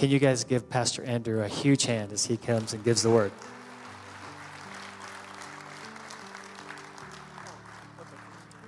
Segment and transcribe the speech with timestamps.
[0.00, 3.10] Can you guys give Pastor Andrew a huge hand as he comes and gives the
[3.10, 3.32] word?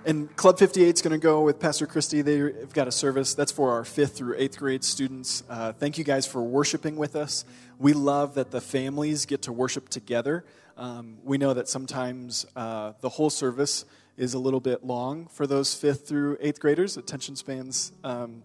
[0.05, 2.20] And Club 58 is going to go with Pastor Christie.
[2.20, 5.42] They've got a service that's for our fifth through eighth grade students.
[5.48, 7.46] Uh, thank you guys for worshiping with us.
[7.78, 10.45] We love that the families get to worship together.
[10.77, 13.87] Um, we know that sometimes uh, the whole service
[14.19, 16.98] is a little bit long for those fifth through eighth graders.
[16.98, 18.42] Attention spans um,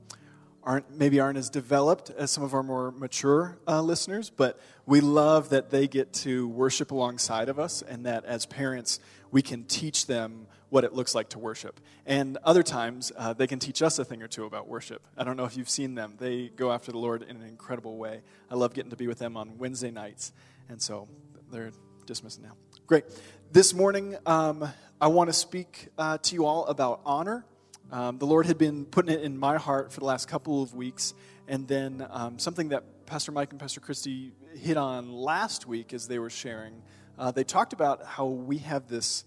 [0.67, 4.99] aren't maybe aren't as developed as some of our more mature uh, listeners, but we
[4.99, 8.99] love that they get to worship alongside of us, and that as parents
[9.31, 11.79] we can teach them what it looks like to worship.
[12.05, 15.07] And other times, uh, they can teach us a thing or two about worship.
[15.17, 16.15] I don't know if you've seen them.
[16.19, 18.21] They go after the Lord in an incredible way.
[18.51, 20.33] I love getting to be with them on Wednesday nights.
[20.67, 21.07] And so
[21.49, 21.71] they're
[22.05, 22.51] dismissed now.
[22.85, 23.05] Great.
[23.51, 24.67] This morning, um,
[24.99, 27.45] I want to speak uh, to you all about honor.
[27.91, 30.73] Um, the Lord had been putting it in my heart for the last couple of
[30.73, 31.13] weeks.
[31.47, 36.07] And then um, something that Pastor Mike and Pastor Christy hit on last week as
[36.07, 36.81] they were sharing,
[37.17, 39.23] uh, they talked about how we have this.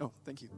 [0.00, 0.48] Oh, thank you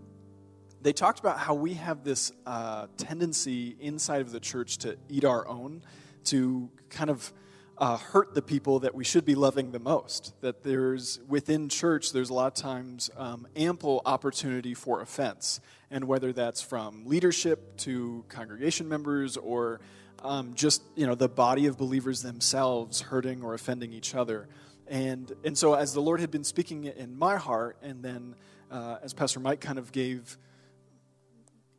[0.84, 5.24] they talked about how we have this uh, tendency inside of the church to eat
[5.24, 5.82] our own,
[6.24, 7.32] to kind of
[7.78, 10.34] uh, hurt the people that we should be loving the most.
[10.40, 15.60] That there's, within church, there's a lot of times um, ample opportunity for offense.
[15.90, 19.80] And whether that's from leadership to congregation members or
[20.22, 24.48] um, just, you know, the body of believers themselves hurting or offending each other.
[24.86, 28.34] And, and so as the Lord had been speaking in my heart, and then
[28.70, 30.38] uh, as Pastor Mike kind of gave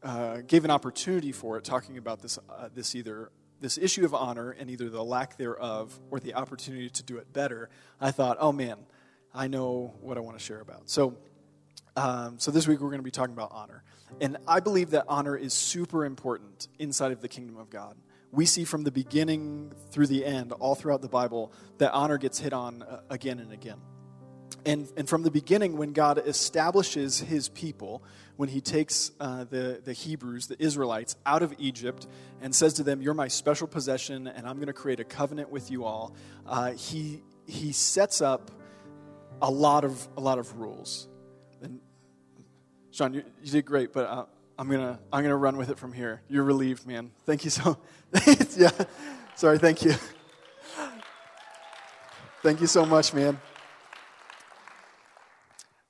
[0.04, 4.14] uh, gave an opportunity for it, talking about this, uh, this either this issue of
[4.14, 7.70] honor and either the lack thereof or the opportunity to do it better.
[8.00, 8.78] I thought, oh man,
[9.34, 10.90] I know what I want to share about.
[10.90, 11.18] So,
[11.96, 13.84] um, so this week we're going to be talking about honor,
[14.20, 17.96] and I believe that honor is super important inside of the kingdom of God.
[18.32, 22.38] We see from the beginning through the end, all throughout the Bible, that honor gets
[22.38, 23.78] hit on uh, again and again.
[24.66, 28.04] And, and from the beginning, when God establishes his people,
[28.38, 32.08] when he takes uh, the, the Hebrews, the Israelites, out of Egypt
[32.42, 35.50] and says to them, You're my special possession, and I'm going to create a covenant
[35.50, 38.52] with you all, uh, he, he sets up
[39.42, 41.08] a lot of, a lot of rules.
[41.62, 41.80] And
[42.92, 44.26] Sean, you, you did great, but uh,
[44.58, 46.22] I'm going to I'm gonna run with it from here.
[46.30, 47.12] You're relieved, man.
[47.26, 47.78] Thank you so
[48.58, 48.72] Yeah.
[49.36, 49.94] Sorry, thank you.
[52.42, 53.40] Thank you so much, man.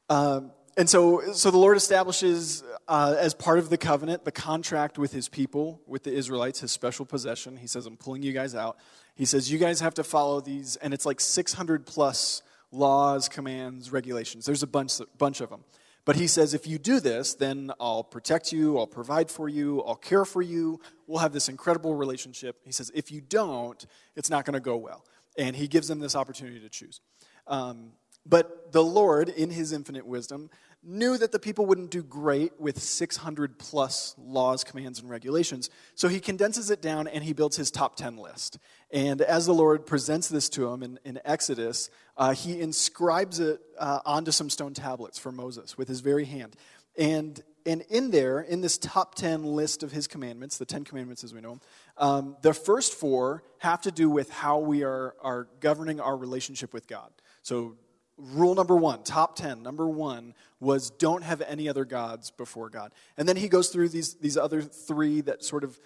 [0.09, 4.97] Um, and so, so the Lord establishes uh, as part of the covenant the contract
[4.97, 7.57] with his people, with the Israelites, his special possession.
[7.57, 8.77] He says, I'm pulling you guys out.
[9.15, 13.91] He says, You guys have to follow these, and it's like 600 plus laws, commands,
[13.91, 14.45] regulations.
[14.45, 15.63] There's a bunch, bunch of them.
[16.03, 19.81] But he says, If you do this, then I'll protect you, I'll provide for you,
[19.83, 22.57] I'll care for you, we'll have this incredible relationship.
[22.65, 23.83] He says, If you don't,
[24.15, 25.05] it's not going to go well.
[25.37, 27.01] And he gives them this opportunity to choose.
[27.47, 27.91] Um,
[28.25, 30.49] but the Lord, in his infinite wisdom,
[30.85, 35.69] knew that the people wouldn't do great with 600 plus laws, commands, and regulations.
[35.95, 38.59] So he condenses it down and he builds his top 10 list.
[38.91, 43.59] And as the Lord presents this to him in, in Exodus, uh, he inscribes it
[43.79, 46.55] uh, onto some stone tablets for Moses with his very hand.
[46.97, 51.23] And, and in there, in this top 10 list of his commandments, the 10 commandments
[51.23, 51.61] as we know them,
[51.97, 56.73] um, the first four have to do with how we are, are governing our relationship
[56.73, 57.09] with God.
[57.41, 57.75] So
[58.17, 62.91] rule number one, top 10, number one was don't have any other gods before God.
[63.17, 65.79] And then he goes through these, these other three that sort of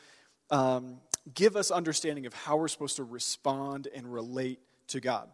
[0.52, 0.98] um,
[1.34, 5.30] give us understanding of how we're supposed to respond and relate to God.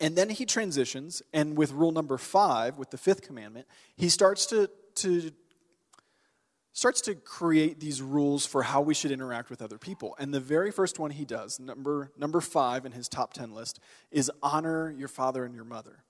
[0.00, 4.46] And then he transitions, and with rule number five, with the fifth commandment, he starts
[4.46, 5.30] to, to
[6.74, 10.16] starts to create these rules for how we should interact with other people.
[10.18, 13.78] And the very first one he does, number, number five in his top 10 list,
[14.10, 16.02] is honor your father and your mother.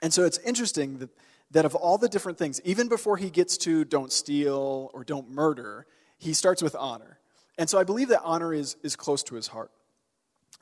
[0.00, 1.10] And so it's interesting that,
[1.50, 5.28] that of all the different things, even before he gets to don't steal or don't
[5.28, 5.86] murder,
[6.18, 7.18] he starts with honor.
[7.58, 9.72] And so I believe that honor is, is close to his heart.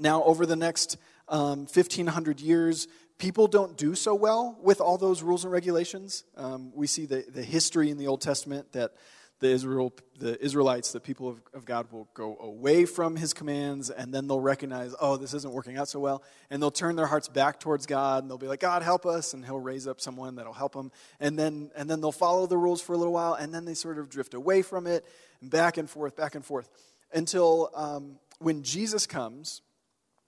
[0.00, 0.96] Now, over the next
[1.28, 2.88] um, 1,500 years,
[3.18, 6.24] people don't do so well with all those rules and regulations.
[6.34, 8.92] Um, we see the, the history in the Old Testament that
[9.40, 13.88] the, Israel, the Israelites, the people of, of God, will go away from his commands,
[13.88, 16.22] and then they'll recognize, oh, this isn't working out so well.
[16.50, 19.34] And they'll turn their hearts back towards God, and they'll be like, God, help us.
[19.34, 20.90] And he'll raise up someone that'll help them.
[21.20, 23.74] And then, and then they'll follow the rules for a little while, and then they
[23.74, 25.06] sort of drift away from it,
[25.40, 26.68] and back and forth, back and forth.
[27.12, 29.62] Until um, when Jesus comes,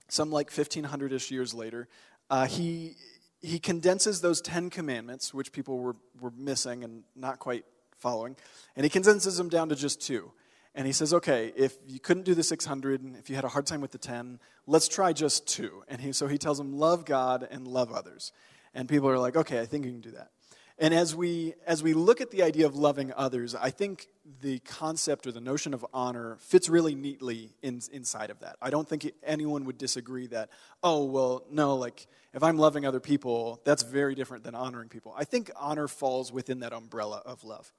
[0.09, 1.89] some like 1500 ish years later,
[2.31, 2.95] uh, he,
[3.41, 7.65] he condenses those 10 commandments, which people were, were missing and not quite
[8.01, 8.37] following,
[8.77, 10.33] and he condenses them down to just two.
[10.75, 13.49] And he says, okay, if you couldn't do the 600, and if you had a
[13.49, 15.83] hard time with the 10, let's try just two.
[15.89, 18.33] And he, so he tells them, love God and love others.
[18.73, 20.31] And people are like, okay, I think you can do that.
[20.79, 24.07] And as we, as we look at the idea of loving others, I think
[24.41, 28.57] the concept or the notion of honor fits really neatly in, inside of that.
[28.63, 30.49] I don't think anyone would disagree that,
[30.83, 35.13] oh, well, no, like if I'm loving other people, that's very different than honoring people.
[35.15, 37.71] I think honor falls within that umbrella of love.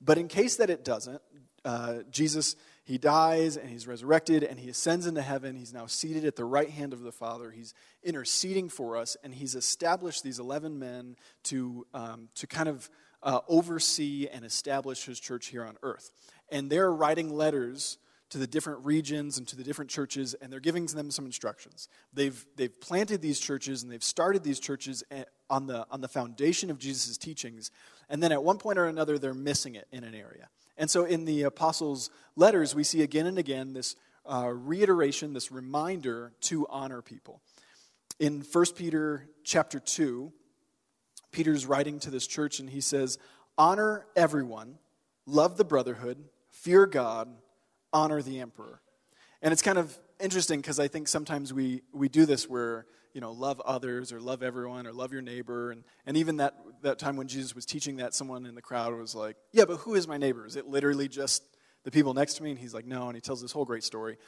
[0.00, 1.22] But in case that it doesn't,
[1.64, 2.54] uh, Jesus,
[2.84, 5.56] he dies and he's resurrected and he ascends into heaven.
[5.56, 7.50] He's now seated at the right hand of the Father.
[7.50, 12.88] He's interceding for us and he's established these 11 men to, um, to kind of
[13.22, 16.12] uh, oversee and establish his church here on earth.
[16.48, 17.98] And they're writing letters
[18.30, 21.88] to the different regions and to the different churches, and they're giving them some instructions.
[22.12, 25.02] They've, they've planted these churches and they've started these churches
[25.48, 27.70] on the, on the foundation of Jesus' teachings,
[28.08, 30.48] and then at one point or another, they're missing it in an area.
[30.76, 33.96] And so in the apostles' letters, we see again and again this
[34.30, 37.40] uh, reiteration, this reminder to honor people.
[38.18, 40.32] In 1 Peter chapter 2,
[41.32, 43.18] Peter's writing to this church and he says,
[43.58, 44.78] Honor everyone,
[45.26, 46.18] love the brotherhood,
[46.50, 47.28] fear God,
[47.92, 48.80] honor the emperor.
[49.42, 53.22] And it's kind of interesting because I think sometimes we, we do this where, you
[53.22, 55.70] know, love others or love everyone or love your neighbor.
[55.70, 58.94] And, and even that, that time when Jesus was teaching that, someone in the crowd
[58.94, 60.44] was like, Yeah, but who is my neighbor?
[60.44, 61.42] Is it literally just
[61.84, 62.50] the people next to me?
[62.50, 63.06] And he's like, No.
[63.06, 64.18] And he tells this whole great story.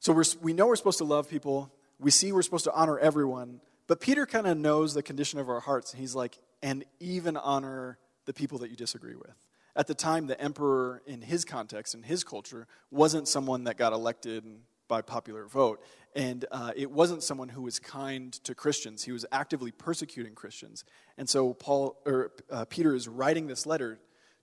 [0.00, 1.70] So we're, we know we're supposed to love people.
[2.00, 3.60] We see we're supposed to honor everyone.
[3.86, 5.92] But Peter kind of knows the condition of our hearts.
[5.92, 9.36] And he's like, And even honor the people that you disagree with.
[9.76, 13.92] At the time, the emperor, in his context, in his culture, wasn't someone that got
[13.92, 14.42] elected
[14.88, 15.82] by popular vote.
[16.14, 19.04] And uh, it wasn't someone who was kind to Christians.
[19.04, 20.84] He was actively persecuting Christians.
[21.18, 23.98] And so Paul, or, uh, Peter is writing this letter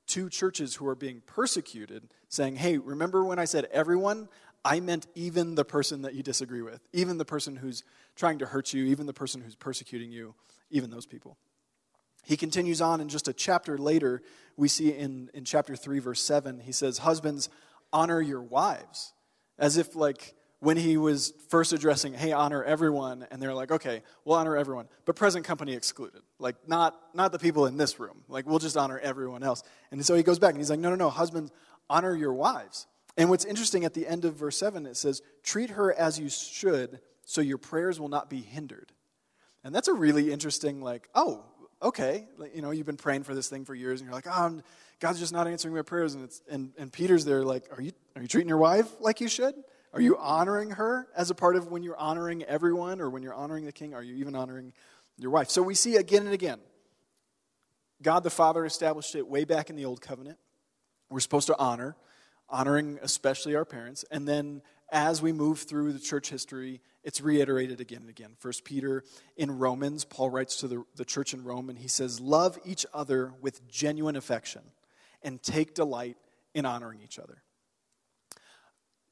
[0.08, 4.28] to churches who are being persecuted, saying, Hey, remember when I said everyone?
[4.64, 7.84] I meant even the person that you disagree with, even the person who's
[8.16, 10.36] trying to hurt you, even the person who's persecuting you,
[10.70, 11.38] even those people.
[12.24, 14.22] He continues on, and just a chapter later,
[14.58, 17.50] we see in, in chapter 3, verse 7, he says, Husbands,
[17.92, 19.14] honor your wives.
[19.58, 24.04] As if, like, when he was first addressing, hey, honor everyone, and they're like, okay,
[24.24, 26.22] we'll honor everyone, but present company excluded.
[26.38, 28.24] Like, not, not the people in this room.
[28.30, 29.64] Like, we'll just honor everyone else.
[29.90, 31.52] And so he goes back and he's like, no, no, no, husbands,
[31.90, 32.86] honor your wives.
[33.18, 36.30] And what's interesting at the end of verse 7, it says, treat her as you
[36.30, 38.92] should, so your prayers will not be hindered.
[39.64, 41.44] And that's a really interesting, like, oh,
[41.82, 44.62] okay, you know, you've been praying for this thing for years, and you're like, oh,
[45.02, 46.14] God's just not answering my prayers.
[46.14, 49.20] And, it's, and, and Peter's there, like, are you, are you treating your wife like
[49.20, 49.56] you should?
[49.94, 53.34] Are you honoring her as a part of when you're honoring everyone, or when you're
[53.34, 53.94] honoring the king?
[53.96, 54.72] Are you even honoring
[55.18, 55.50] your wife?
[55.50, 56.60] So we see again and again,
[58.02, 60.38] God the Father established it way back in the Old Covenant.
[61.10, 61.98] We're supposed to honor,
[62.48, 64.06] honoring especially our parents.
[64.12, 64.62] And then
[64.92, 68.36] as we move through the church history, it's reiterated again and again.
[68.38, 69.04] First Peter
[69.36, 72.86] in Romans, Paul writes to the, the church in Rome, and he says, Love each
[72.94, 74.62] other with genuine affection
[75.24, 76.18] and take delight
[76.54, 77.44] in honoring each other.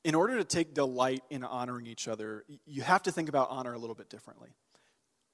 [0.03, 3.73] In order to take delight in honoring each other, you have to think about honor
[3.73, 4.49] a little bit differently.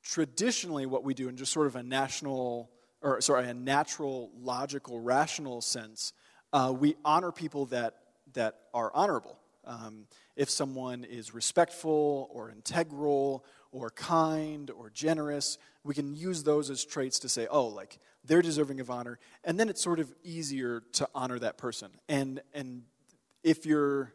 [0.03, 4.99] Traditionally, what we do in just sort of a national, or sorry, a natural, logical,
[4.99, 6.13] rational sense,
[6.51, 7.95] uh, we honor people that,
[8.33, 9.37] that are honorable.
[9.65, 16.69] Um, if someone is respectful or integral or kind or generous, we can use those
[16.69, 19.19] as traits to say, oh, like they're deserving of honor.
[19.43, 21.91] And then it's sort of easier to honor that person.
[22.09, 22.83] And, and
[23.43, 24.11] if you're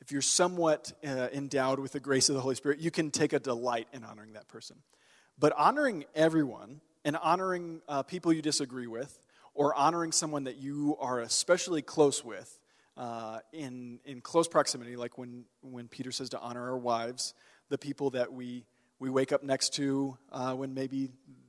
[0.00, 3.32] if you're somewhat uh, endowed with the grace of the Holy Spirit, you can take
[3.32, 4.76] a delight in honoring that person.
[5.38, 9.20] But honoring everyone and honoring uh, people you disagree with,
[9.54, 12.58] or honoring someone that you are especially close with,
[12.96, 17.34] uh, in, in close proximity, like when, when Peter says to honor our wives,
[17.68, 18.64] the people that we,
[19.00, 21.08] we wake up next to uh, when maybe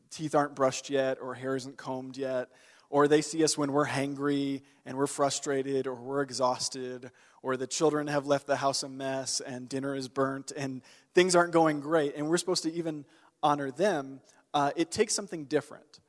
[0.10, 2.50] teeth aren't brushed yet or hair isn't combed yet,
[2.90, 7.12] or they see us when we're hangry and we're frustrated or we're exhausted,
[7.44, 10.82] or the children have left the house a mess and dinner is burnt and
[11.14, 13.06] things aren't going great, and we're supposed to even
[13.44, 14.22] honor them,
[14.54, 16.00] uh, it takes something different.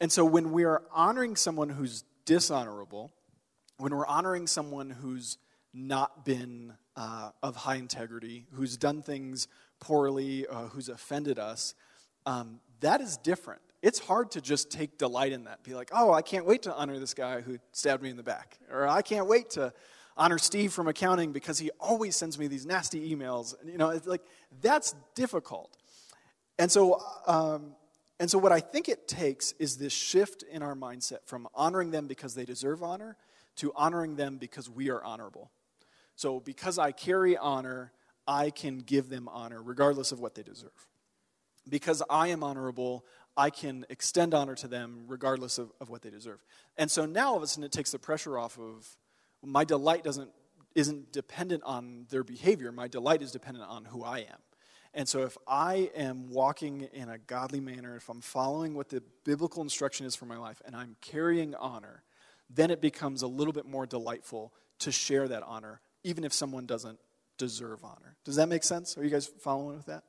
[0.00, 3.10] And so when we are honoring someone who's dishonorable,
[3.78, 5.38] when we're honoring someone who's
[5.74, 9.48] not been uh, of high integrity, who's done things
[9.80, 11.74] poorly, uh, who's offended us,
[12.26, 13.60] um, that is different.
[13.82, 15.62] It's hard to just take delight in that.
[15.62, 18.22] Be like, oh, I can't wait to honor this guy who stabbed me in the
[18.22, 18.58] back.
[18.70, 19.72] Or I can't wait to
[20.16, 23.54] honor Steve from accounting because he always sends me these nasty emails.
[23.64, 24.22] You know, it's like
[24.60, 25.76] that's difficult.
[26.58, 27.76] And so, um,
[28.18, 31.92] and so what I think it takes is this shift in our mindset from honoring
[31.92, 33.16] them because they deserve honor
[33.56, 35.50] to honoring them because we are honorable.
[36.16, 37.92] So, because I carry honor,
[38.28, 40.86] I can give them honor regardless of what they deserve.
[41.68, 43.04] Because I am honorable,
[43.36, 46.44] I can extend honor to them regardless of, of what they deserve.
[46.76, 48.86] And so now all of a sudden it takes the pressure off of
[49.42, 50.30] my delight doesn't
[50.74, 52.70] isn't dependent on their behavior.
[52.70, 54.38] My delight is dependent on who I am.
[54.94, 59.02] And so, if I am walking in a godly manner, if I'm following what the
[59.24, 62.02] biblical instruction is for my life, and I'm carrying honor,
[62.48, 66.64] then it becomes a little bit more delightful to share that honor, even if someone
[66.64, 66.98] doesn't
[67.38, 68.16] deserve honor.
[68.24, 68.98] Does that make sense?
[68.98, 70.04] Are you guys following with that?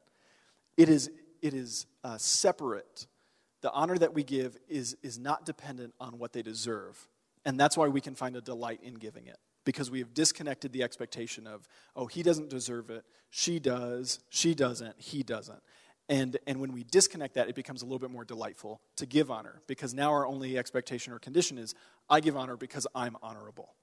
[0.76, 1.10] It is,
[1.42, 3.08] it is uh, separate.
[3.62, 7.08] The honor that we give is, is not dependent on what they deserve.
[7.46, 10.72] And that's why we can find a delight in giving it because we have disconnected
[10.72, 15.62] the expectation of, oh, he doesn't deserve it, she does, she doesn't, he doesn't.
[16.08, 19.30] And, and when we disconnect that, it becomes a little bit more delightful to give
[19.30, 21.76] honor because now our only expectation or condition is,
[22.10, 23.76] I give honor because I'm honorable.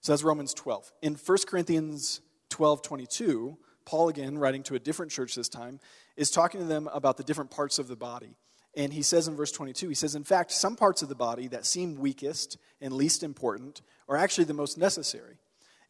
[0.00, 0.92] So that's Romans 12.
[1.02, 5.80] In 1 Corinthians 12 22, Paul, again, writing to a different church this time,
[6.16, 8.36] is talking to them about the different parts of the body.
[8.76, 11.48] And he says in verse 22, he says, In fact, some parts of the body
[11.48, 15.38] that seem weakest and least important are actually the most necessary.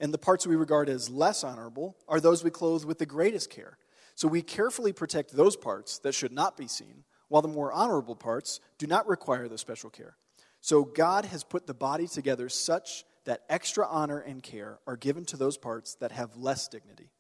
[0.01, 3.51] And the parts we regard as less honorable are those we clothe with the greatest
[3.51, 3.79] care.
[4.15, 8.17] So we carefully protect those parts that should not be seen, while the more honorable
[8.17, 10.17] parts do not require the special care.
[10.61, 15.23] So God has put the body together such that extra honor and care are given
[15.23, 17.11] to those parts that have less dignity.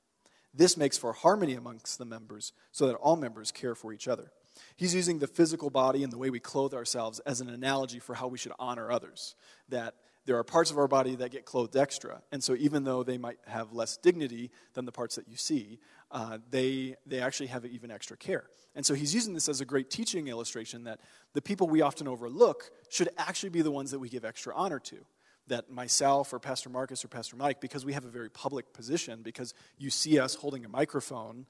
[0.54, 4.32] This makes for harmony amongst the members so that all members care for each other.
[4.74, 8.14] He's using the physical body and the way we clothe ourselves as an analogy for
[8.14, 9.36] how we should honor others.
[9.68, 12.22] That there are parts of our body that get clothed extra.
[12.32, 15.78] And so, even though they might have less dignity than the parts that you see,
[16.10, 18.44] uh, they, they actually have even extra care.
[18.74, 21.00] And so, he's using this as a great teaching illustration that
[21.34, 24.78] the people we often overlook should actually be the ones that we give extra honor
[24.80, 25.04] to.
[25.48, 29.22] That myself or Pastor Marcus or Pastor Mike, because we have a very public position,
[29.22, 31.46] because you see us holding a microphone,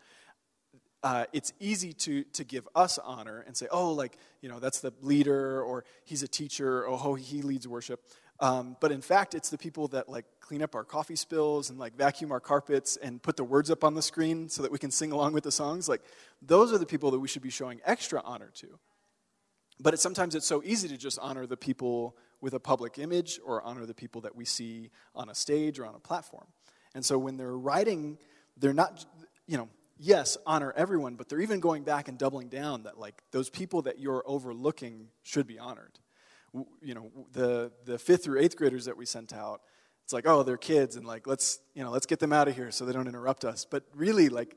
[1.03, 4.81] uh, it's easy to, to give us honor and say, oh, like, you know, that's
[4.81, 8.01] the leader, or he's a teacher, oh, he leads worship.
[8.41, 11.79] Um, but in fact, it's the people that like clean up our coffee spills and
[11.79, 14.79] like vacuum our carpets and put the words up on the screen so that we
[14.79, 15.89] can sing along with the songs.
[15.89, 16.03] Like
[16.41, 18.79] those are the people that we should be showing extra honor to.
[19.81, 23.41] But it's, sometimes it's so easy to just honor the people with a public image
[23.45, 26.47] or honor the people that we see on a stage or on a platform.
[26.95, 28.19] And so when they're writing,
[28.57, 29.05] they're not,
[29.47, 29.69] you know,
[29.99, 33.83] yes, honor everyone, but they're even going back and doubling down that like those people
[33.83, 35.99] that you're overlooking should be honored
[36.83, 39.63] you know, the, the fifth through eighth graders that we sent out,
[40.05, 42.57] it's like, oh, they're kids, and like, let's, you know, let's get them out of
[42.57, 43.67] here so they don't interrupt us.
[43.69, 44.57] But really, like,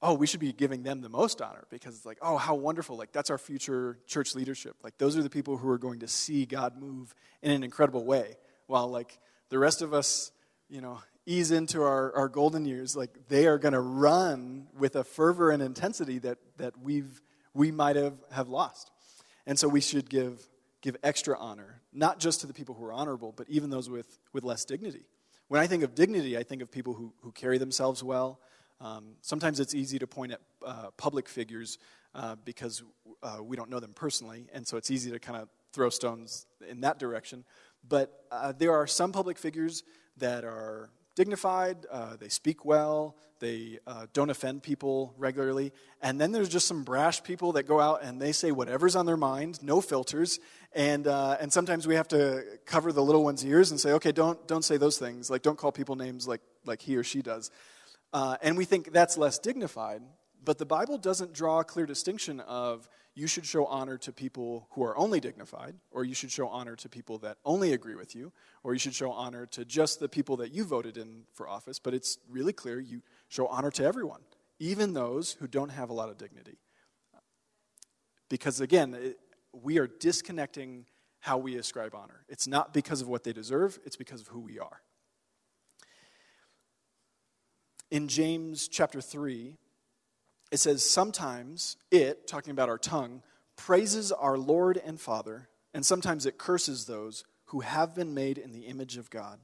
[0.00, 2.96] oh, we should be giving them the most honor because it's like, oh, how wonderful.
[2.96, 4.76] Like, that's our future church leadership.
[4.82, 8.04] Like, those are the people who are going to see God move in an incredible
[8.04, 8.36] way.
[8.66, 10.30] While, like, the rest of us,
[10.68, 14.94] you know, ease into our, our golden years, like, they are going to run with
[14.94, 17.22] a fervor and intensity that, that we've,
[17.54, 18.90] we might have, have lost.
[19.46, 20.46] And so we should give
[20.80, 24.18] give extra honor, not just to the people who are honorable, but even those with,
[24.32, 25.04] with less dignity.
[25.48, 28.40] When I think of dignity, I think of people who, who carry themselves well.
[28.80, 31.78] Um, sometimes it's easy to point at uh, public figures
[32.14, 32.82] uh, because
[33.22, 36.46] uh, we don't know them personally, and so it's easy to kind of throw stones
[36.68, 37.44] in that direction.
[37.86, 39.82] But uh, there are some public figures
[40.16, 45.72] that are dignified, uh, they speak well, they uh, don't offend people regularly.
[46.00, 49.06] And then there's just some brash people that go out and they say whatever's on
[49.06, 50.38] their mind, no filters.
[50.72, 54.46] And, and sometimes we have to cover the little one's ears and say, okay, don't,
[54.48, 55.30] don't say those things.
[55.30, 57.50] Like, don't call people names like, like he or she does.
[58.12, 60.02] Uh, and we think that's less dignified.
[60.44, 64.68] But the Bible doesn't draw a clear distinction of you should show honor to people
[64.70, 68.14] who are only dignified, or you should show honor to people that only agree with
[68.14, 71.48] you, or you should show honor to just the people that you voted in for
[71.48, 71.80] office.
[71.80, 74.20] But it's really clear you show honor to everyone,
[74.60, 76.58] even those who don't have a lot of dignity.
[78.28, 79.18] Because again, it,
[79.52, 80.86] we are disconnecting
[81.20, 82.24] how we ascribe honor.
[82.28, 84.80] It's not because of what they deserve, it's because of who we are.
[87.90, 89.56] In James chapter 3,
[90.50, 93.22] it says, Sometimes it, talking about our tongue,
[93.56, 98.52] praises our Lord and Father, and sometimes it curses those who have been made in
[98.52, 99.38] the image of God.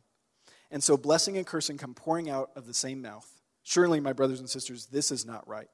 [0.71, 3.29] And so blessing and cursing come pouring out of the same mouth.
[3.63, 5.69] Surely, my brothers and sisters, this is not right.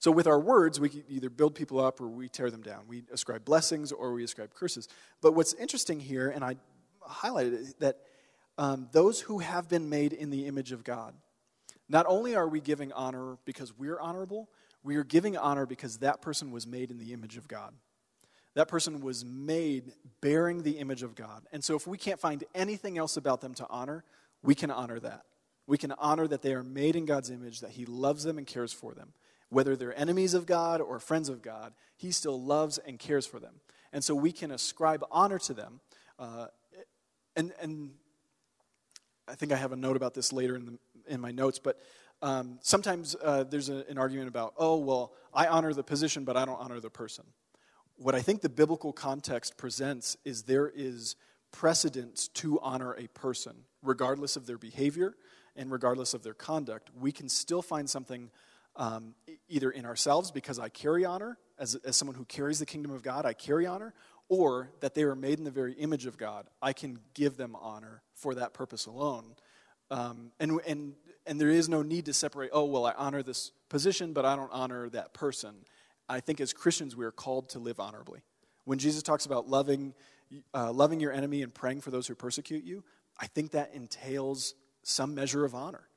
[0.00, 2.84] So, with our words, we either build people up or we tear them down.
[2.88, 4.88] We ascribe blessings or we ascribe curses.
[5.20, 6.56] But what's interesting here, and I
[7.08, 7.98] highlighted it, that
[8.56, 11.14] um, those who have been made in the image of God,
[11.88, 14.48] not only are we giving honor because we're honorable,
[14.82, 17.74] we are giving honor because that person was made in the image of God.
[18.54, 21.46] That person was made bearing the image of God.
[21.52, 24.04] And so if we can't find anything else about them to honor,
[24.42, 25.22] we can honor that.
[25.66, 28.46] We can honor that they are made in God's image, that He loves them and
[28.46, 29.12] cares for them.
[29.50, 33.38] Whether they're enemies of God or friends of God, He still loves and cares for
[33.38, 33.60] them.
[33.92, 35.80] And so we can ascribe honor to them.
[36.18, 36.46] Uh,
[37.36, 37.90] and, and
[39.28, 41.78] I think I have a note about this later in, the, in my notes, but
[42.20, 46.36] um, sometimes uh, there's a, an argument about, oh, well, I honor the position, but
[46.36, 47.24] I don't honor the person.
[47.96, 51.16] What I think the biblical context presents is there is
[51.52, 55.14] precedence to honor a person, regardless of their behavior
[55.56, 56.90] and regardless of their conduct.
[56.98, 58.30] We can still find something
[58.76, 59.14] um,
[59.48, 63.02] either in ourselves because I carry honor, as, as someone who carries the kingdom of
[63.02, 63.94] God, I carry honor,
[64.28, 66.46] or that they were made in the very image of God.
[66.62, 69.34] I can give them honor for that purpose alone.
[69.90, 70.94] Um, and, and,
[71.26, 74.36] and there is no need to separate, oh, well, I honor this position, but I
[74.36, 75.54] don't honor that person.
[76.08, 78.20] I think as Christians, we are called to live honorably.
[78.64, 79.94] When Jesus talks about loving,
[80.54, 82.84] uh, loving your enemy and praying for those who persecute you,
[83.18, 85.88] I think that entails some measure of honor.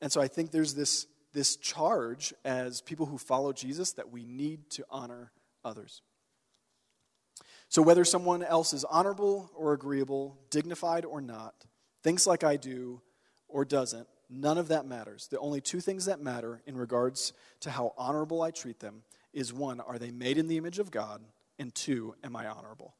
[0.00, 4.24] And so I think there's this, this charge as people who follow Jesus that we
[4.24, 5.32] need to honor
[5.64, 6.02] others.
[7.68, 11.54] So, whether someone else is honorable or agreeable, dignified or not,
[12.02, 13.02] thinks like I do
[13.48, 15.28] or doesn't, none of that matters.
[15.28, 19.02] The only two things that matter in regards to how honorable I treat them
[19.32, 21.22] is one, are they made in the image of God?
[21.58, 22.94] And two, am I honorable?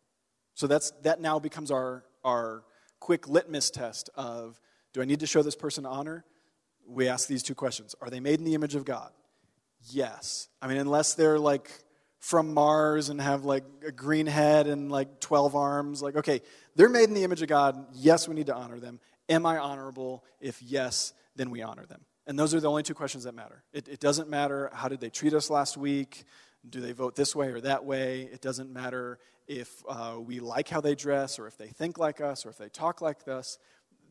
[0.54, 2.64] So that's, that now becomes our, our
[3.00, 4.60] quick litmus test of
[4.92, 6.24] do I need to show this person honor?
[6.86, 9.12] We ask these two questions Are they made in the image of God?
[9.90, 10.48] Yes.
[10.60, 11.70] I mean, unless they're like
[12.18, 16.02] from Mars and have like a green head and like 12 arms.
[16.02, 16.42] Like, okay,
[16.74, 17.86] they're made in the image of God.
[17.94, 19.00] Yes, we need to honor them.
[19.28, 20.24] Am I honorable?
[20.40, 22.04] If yes, then we honor them.
[22.26, 23.64] And those are the only two questions that matter.
[23.72, 26.24] It, it doesn't matter how did they treat us last week?
[26.68, 28.28] Do they vote this way or that way?
[28.30, 32.20] It doesn't matter if uh, we like how they dress or if they think like
[32.20, 33.58] us or if they talk like us.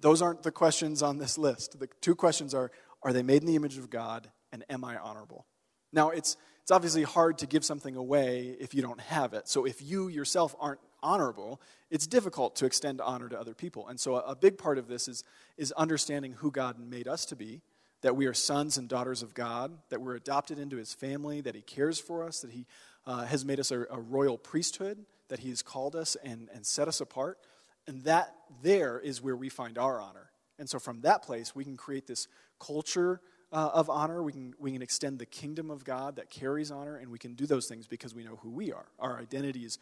[0.01, 1.79] Those aren't the questions on this list.
[1.79, 2.71] The two questions are
[3.03, 4.31] Are they made in the image of God?
[4.51, 5.45] And am I honorable?
[5.93, 9.47] Now, it's, it's obviously hard to give something away if you don't have it.
[9.47, 13.87] So if you yourself aren't honorable, it's difficult to extend honor to other people.
[13.87, 15.23] And so a, a big part of this is,
[15.57, 17.61] is understanding who God made us to be,
[18.01, 21.55] that we are sons and daughters of God, that we're adopted into his family, that
[21.55, 22.65] he cares for us, that he
[23.05, 26.65] uh, has made us a, a, royal priesthood, that he has called us and, and
[26.65, 27.39] set us apart.
[27.87, 30.29] And that there is where we find our honor.
[30.59, 32.27] And so from that place, we can create this
[32.59, 34.21] culture uh, of honor.
[34.21, 37.33] We can, we can extend the kingdom of God that carries honor, and we can
[37.33, 38.85] do those things because we know who we are.
[38.99, 39.79] Our identity is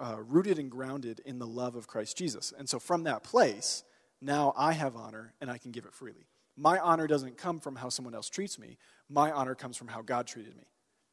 [0.00, 2.52] uh, rooted and grounded in the love of Christ Jesus.
[2.56, 3.84] And so from that place,
[4.20, 6.26] now I have honor and I can give it freely.
[6.56, 10.02] My honor doesn't come from how someone else treats me, my honor comes from how
[10.02, 10.64] God treated me.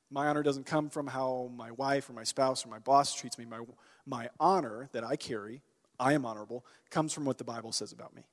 [0.10, 3.38] My honor doesn't come from how my wife or my spouse or my boss treats
[3.38, 3.46] me.
[3.46, 3.62] My,
[4.06, 5.64] my honor that I carry,
[6.00, 8.24] I am honorable, comes from what the Bible says about me.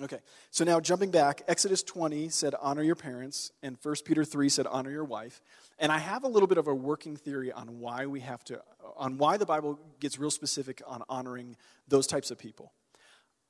[0.00, 0.18] Okay,
[0.50, 4.66] so now jumping back, Exodus 20 said, honor your parents, and 1 Peter 3 said,
[4.66, 5.40] honor your wife.
[5.78, 8.62] And I have a little bit of a working theory on why we have to,
[8.96, 12.72] on why the Bible gets real specific on honoring those types of people.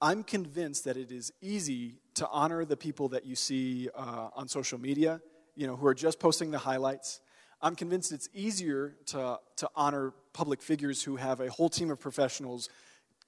[0.01, 4.49] I'm convinced that it is easy to honor the people that you see uh, on
[4.49, 5.21] social media,
[5.55, 7.21] you know, who are just posting the highlights.
[7.63, 11.99] I'm convinced it's easier to, to honor public figures who have a whole team of
[11.99, 12.69] professionals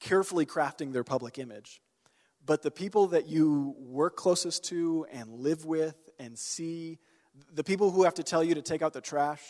[0.01, 1.81] carefully crafting their public image.
[2.45, 6.99] But the people that you work closest to and live with and see,
[7.53, 9.43] the people who have to tell you to take out the trash,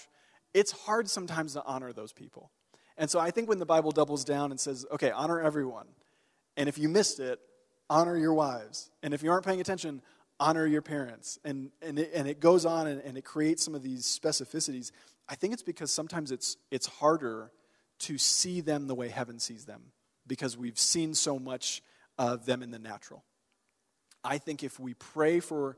[0.55, 2.51] it's hard sometimes to honor those people.
[2.97, 5.87] And so I think when the Bible doubles down and says, okay, honor everyone.
[6.57, 7.39] And if you missed it,
[7.89, 8.91] honor your wives.
[9.03, 10.03] And if you aren't paying attention,
[10.41, 11.39] honor your parents.
[11.45, 14.91] And, and, it, and it goes on and, and it creates some of these specificities.
[15.29, 17.53] I think it's because sometimes it's, it's harder
[18.01, 19.93] to see them the way heaven sees them
[20.27, 21.83] because we've seen so much
[22.19, 23.25] of them in the natural.
[24.25, 25.77] I think if we pray for,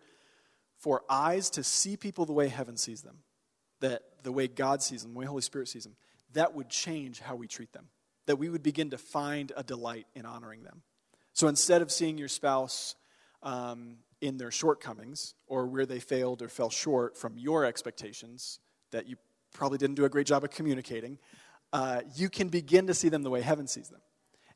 [0.80, 3.18] for eyes to see people the way heaven sees them,
[3.80, 5.94] that the way God sees them, the way Holy Spirit sees them,
[6.32, 7.88] that would change how we treat them.
[8.26, 10.82] That we would begin to find a delight in honoring them.
[11.32, 12.94] So instead of seeing your spouse
[13.42, 18.58] um, in their shortcomings or where they failed or fell short from your expectations
[18.90, 19.16] that you
[19.52, 21.18] probably didn't do a great job of communicating,
[21.72, 24.00] uh, you can begin to see them the way heaven sees them.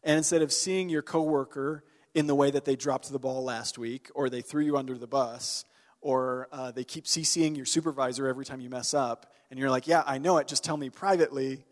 [0.02, 1.84] And instead of seeing your coworker
[2.14, 4.96] in the way that they dropped the ball last week, or they threw you under
[4.96, 5.64] the bus,
[6.04, 9.88] or uh, they keep CCing your supervisor every time you mess up, and you're like,
[9.88, 11.64] yeah, I know it, just tell me privately.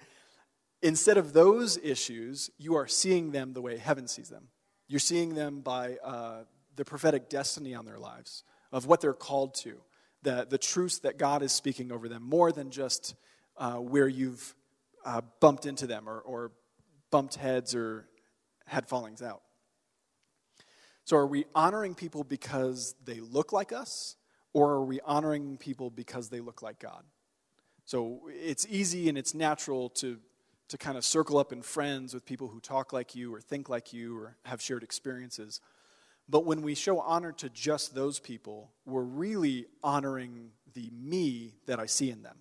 [0.81, 4.49] Instead of those issues, you are seeing them the way heaven sees them.
[4.89, 6.45] You're seeing them by uh,
[6.77, 8.43] the prophetic destiny on their lives,
[8.73, 9.75] of what they're called to,
[10.23, 13.15] the, the truths that God is speaking over them, more than just
[13.59, 14.55] uh, where you've
[15.05, 16.53] uh, bumped into them or, or
[17.11, 18.07] bumped heads or
[18.67, 19.43] had fallings out.
[21.05, 24.17] So, are we honoring people because they look like us,
[24.53, 27.05] or are we honoring people because they look like God?
[27.85, 30.19] So, it's easy and it's natural to,
[30.69, 33.69] to kind of circle up in friends with people who talk like you, or think
[33.69, 35.61] like you, or have shared experiences.
[36.29, 41.81] But when we show honor to just those people, we're really honoring the me that
[41.81, 42.39] I see in them.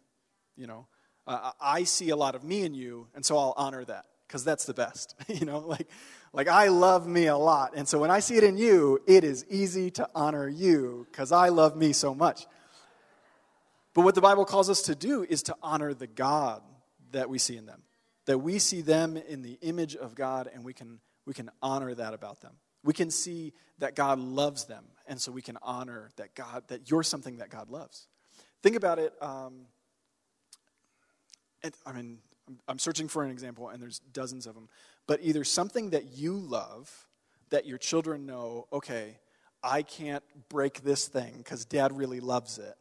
[0.56, 0.88] You know,
[1.26, 4.46] uh, I see a lot of me in you, and so I'll honor that because
[4.46, 5.14] that's the best.
[5.28, 5.90] you know, like,
[6.32, 7.74] like I love me a lot.
[7.76, 11.34] And so when I see it in you, it is easy to honor you because
[11.34, 12.48] I love me so much.
[13.94, 16.62] But what the Bible calls us to do is to honor the God
[17.12, 17.82] that we see in them.
[18.26, 21.94] That we see them in the image of God and we can, we can honor
[21.94, 22.54] that about them.
[22.86, 26.90] We can see that God loves them, and so we can honor that God, that
[26.90, 28.08] you're something that God loves.
[28.64, 29.14] Think about it.
[29.22, 29.66] Um,
[31.64, 32.20] it I mean,
[32.68, 34.68] I'm searching for an example, and there's dozens of them.
[35.08, 37.08] But either something that you love,
[37.50, 39.18] that your children know, okay,
[39.64, 42.76] I can't break this thing because dad really loves it.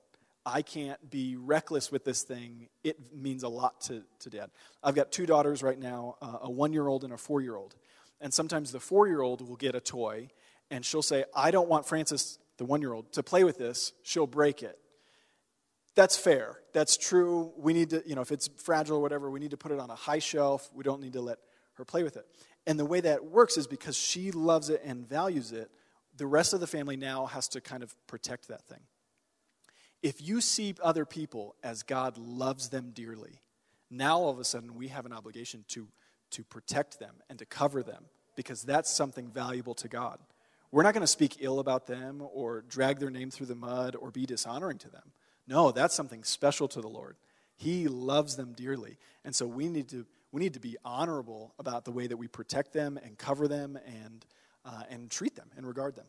[0.46, 2.68] I can't be reckless with this thing.
[2.82, 4.50] It means a lot to, to dad.
[4.82, 7.56] I've got two daughters right now, uh, a one year old and a four year
[7.56, 7.74] old.
[8.20, 10.30] And sometimes the four year old will get a toy,
[10.70, 13.92] and she'll say, I don't want Francis, the one year old, to play with this.
[14.02, 14.78] She'll break it.
[15.94, 16.58] That's fair.
[16.72, 17.52] That's true.
[17.56, 19.80] We need to, you know, if it's fragile or whatever, we need to put it
[19.80, 20.70] on a high shelf.
[20.74, 21.38] We don't need to let
[21.74, 22.26] her play with it.
[22.66, 25.70] And the way that works is because she loves it and values it,
[26.16, 28.80] the rest of the family now has to kind of protect that thing.
[30.02, 33.40] If you see other people as God loves them dearly,
[33.90, 35.88] now all of a sudden we have an obligation to,
[36.30, 38.04] to protect them and to cover them
[38.36, 40.18] because that's something valuable to God.
[40.72, 43.96] We're not going to speak ill about them or drag their name through the mud
[43.96, 45.12] or be dishonoring to them.
[45.50, 47.16] No, that's something special to the Lord.
[47.56, 48.98] He loves them dearly.
[49.24, 52.28] And so we need to, we need to be honorable about the way that we
[52.28, 54.24] protect them and cover them and,
[54.64, 56.06] uh, and treat them and regard them.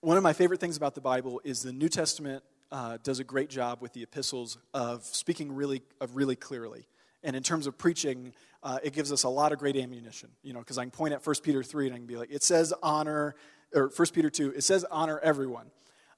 [0.00, 3.24] One of my favorite things about the Bible is the New Testament uh, does a
[3.24, 6.86] great job with the epistles of speaking really, of really clearly.
[7.24, 10.52] And in terms of preaching, uh, it gives us a lot of great ammunition, you
[10.52, 12.44] know, because I can point at 1 Peter 3 and I can be like, it
[12.44, 13.34] says honor,
[13.74, 15.66] or 1 Peter 2, it says honor everyone.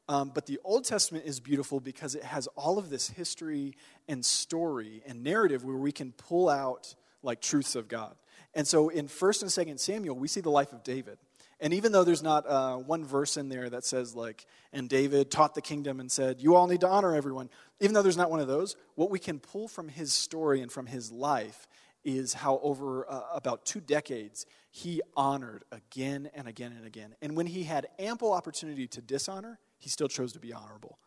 [0.08, 3.74] Um, but the Old Testament is beautiful because it has all of this history
[4.08, 8.14] and story and narrative where we can pull out like truths of God.
[8.54, 11.18] And so in 1st and 2nd Samuel, we see the life of David.
[11.58, 15.30] And even though there's not uh, one verse in there that says, like, and David
[15.30, 17.48] taught the kingdom and said, you all need to honor everyone,
[17.80, 20.70] even though there's not one of those, what we can pull from his story and
[20.70, 21.66] from his life
[22.04, 27.14] is how over uh, about two decades he honored again and again and again.
[27.20, 30.98] And when he had ample opportunity to dishonor, he still chose to be honorable.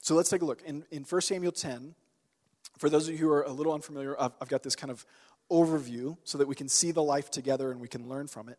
[0.00, 0.62] So let's take a look.
[0.62, 1.94] In, in 1 Samuel 10,
[2.78, 5.04] for those of you who are a little unfamiliar, I've, I've got this kind of
[5.50, 8.58] overview so that we can see the life together and we can learn from it.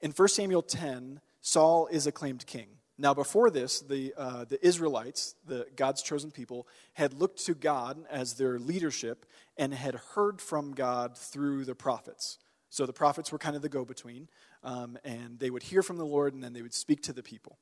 [0.00, 2.68] In 1 Samuel 10, Saul is acclaimed king.
[2.98, 7.98] Now, before this, the, uh, the Israelites, the, God's chosen people, had looked to God
[8.10, 9.26] as their leadership
[9.58, 12.38] and had heard from God through the prophets.
[12.70, 14.28] So the prophets were kind of the go between,
[14.64, 17.22] um, and they would hear from the Lord and then they would speak to the
[17.22, 17.58] people.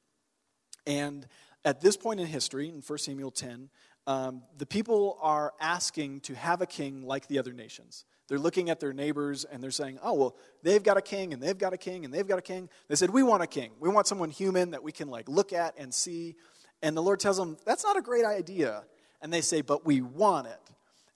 [0.86, 1.26] And
[1.64, 3.70] at this point in history, in 1 Samuel 10,
[4.06, 8.04] um, the people are asking to have a king like the other nations.
[8.28, 11.42] They're looking at their neighbors and they're saying, oh, well, they've got a king and
[11.42, 12.68] they've got a king and they've got a king.
[12.88, 13.72] They said, we want a king.
[13.80, 16.36] We want someone human that we can like look at and see.
[16.82, 18.84] And the Lord tells them, that's not a great idea.
[19.20, 20.60] And they say, but we want it.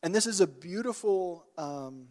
[0.03, 2.09] And this is a beautiful, um,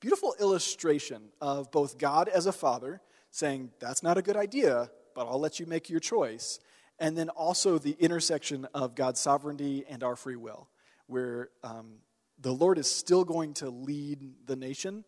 [0.00, 5.26] beautiful illustration of both God as a father saying, that's not a good idea, but
[5.26, 6.60] I'll let you make your choice
[6.98, 10.68] and then also the intersection of God's sovereignty and our free will,
[11.06, 11.96] where um,
[12.38, 15.04] the Lord is still going to lead the nation,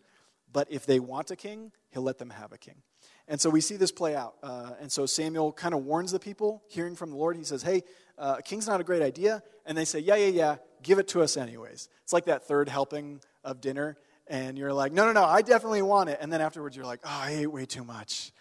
[0.52, 2.82] but if they want a king, he'll let them have a king.
[3.28, 4.34] And so we see this play out.
[4.42, 7.36] Uh, and so Samuel kind of warns the people, hearing from the Lord.
[7.36, 7.82] He says, Hey,
[8.16, 9.42] uh, a king's not a great idea.
[9.64, 11.88] And they say, Yeah, yeah, yeah, give it to us anyways.
[12.04, 13.96] It's like that third helping of dinner.
[14.28, 16.18] And you're like, No, no, no, I definitely want it.
[16.20, 18.32] And then afterwards, you're like, Oh, I ate way too much.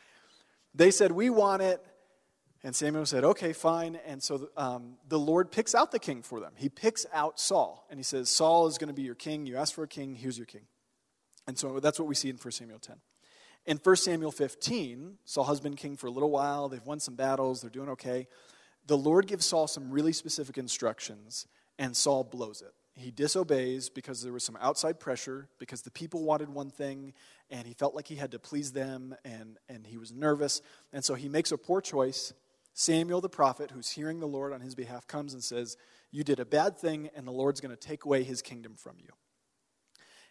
[0.76, 1.84] They said, We want it.
[2.66, 4.00] And Samuel said, Okay, fine.
[4.08, 6.54] And so um, the Lord picks out the king for them.
[6.56, 7.86] He picks out Saul.
[7.92, 9.46] And he says, Saul is going to be your king.
[9.46, 10.16] You asked for a king.
[10.16, 10.64] Here's your king.
[11.46, 12.96] And so that's what we see in 1 Samuel 10.
[13.68, 16.68] In 1 Samuel 15, Saul has been king for a little while.
[16.68, 17.62] They've won some battles.
[17.62, 18.28] They're doing okay.
[18.88, 21.46] The Lord gives Saul some really specific instructions,
[21.78, 22.74] and Saul blows it.
[22.96, 27.14] He disobeys because there was some outside pressure, because the people wanted one thing,
[27.52, 30.62] and he felt like he had to please them, and, and he was nervous.
[30.94, 32.34] And so he makes a poor choice
[32.76, 35.78] Samuel the prophet, who's hearing the Lord on his behalf, comes and says,
[36.12, 38.98] You did a bad thing, and the Lord's going to take away his kingdom from
[39.00, 39.10] you.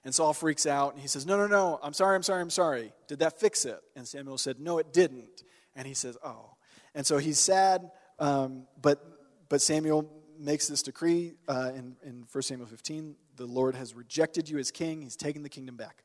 [0.04, 2.50] And Saul freaks out and he says, No, no, no, I'm sorry, I'm sorry, I'm
[2.50, 2.92] sorry.
[3.08, 3.80] Did that fix it?
[3.96, 5.42] And Samuel said, No, it didn't.
[5.74, 6.50] And he says, Oh.
[6.94, 9.02] And so he's sad, um, but,
[9.48, 14.48] but Samuel makes this decree uh, in, in 1 Samuel 15 the Lord has rejected
[14.48, 16.04] you as king, he's taken the kingdom back.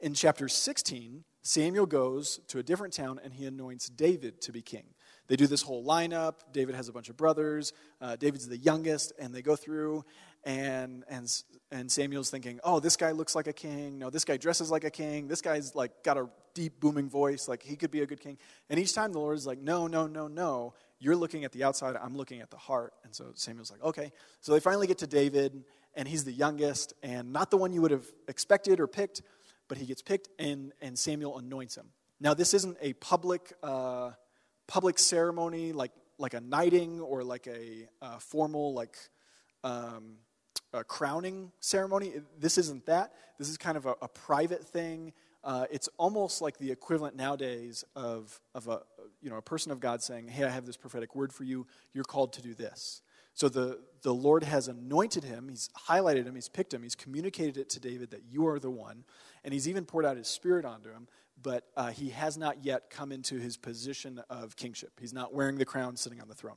[0.00, 4.62] In chapter 16, Samuel goes to a different town and he anoints David to be
[4.62, 4.84] king.
[5.28, 6.34] They do this whole lineup.
[6.52, 7.72] David has a bunch of brothers.
[8.00, 10.04] Uh, David's the youngest, and they go through,
[10.44, 13.98] and, and, and Samuel's thinking, oh, this guy looks like a king.
[13.98, 15.26] No, this guy dresses like a king.
[15.26, 17.48] This guy's like got a deep, booming voice.
[17.48, 18.38] Like he could be a good king.
[18.70, 20.74] And each time the Lord is like, no, no, no, no.
[21.00, 21.96] You're looking at the outside.
[21.96, 22.94] I'm looking at the heart.
[23.04, 24.12] And so Samuel's like, okay.
[24.40, 27.82] So they finally get to David, and he's the youngest, and not the one you
[27.82, 29.22] would have expected or picked,
[29.68, 31.86] but he gets picked, and, and Samuel anoints him.
[32.20, 34.12] Now, this isn't a public, uh,
[34.66, 37.88] public ceremony like, like a knighting or like a
[38.20, 38.96] formal, like,
[39.64, 40.16] um,
[40.72, 42.12] a crowning ceremony.
[42.38, 43.12] This isn't that.
[43.38, 45.12] This is kind of a, a private thing.
[45.44, 48.80] Uh, it's almost like the equivalent nowadays of, of a,
[49.22, 51.66] you know, a person of God saying, Hey, I have this prophetic word for you.
[51.92, 53.02] You're called to do this.
[53.32, 57.58] So the, the Lord has anointed him, he's highlighted him, he's picked him, he's communicated
[57.58, 59.04] it to David that you are the one,
[59.44, 61.06] and he's even poured out his spirit onto him,
[61.40, 64.92] but uh, he has not yet come into his position of kingship.
[65.00, 66.56] He's not wearing the crown sitting on the throne.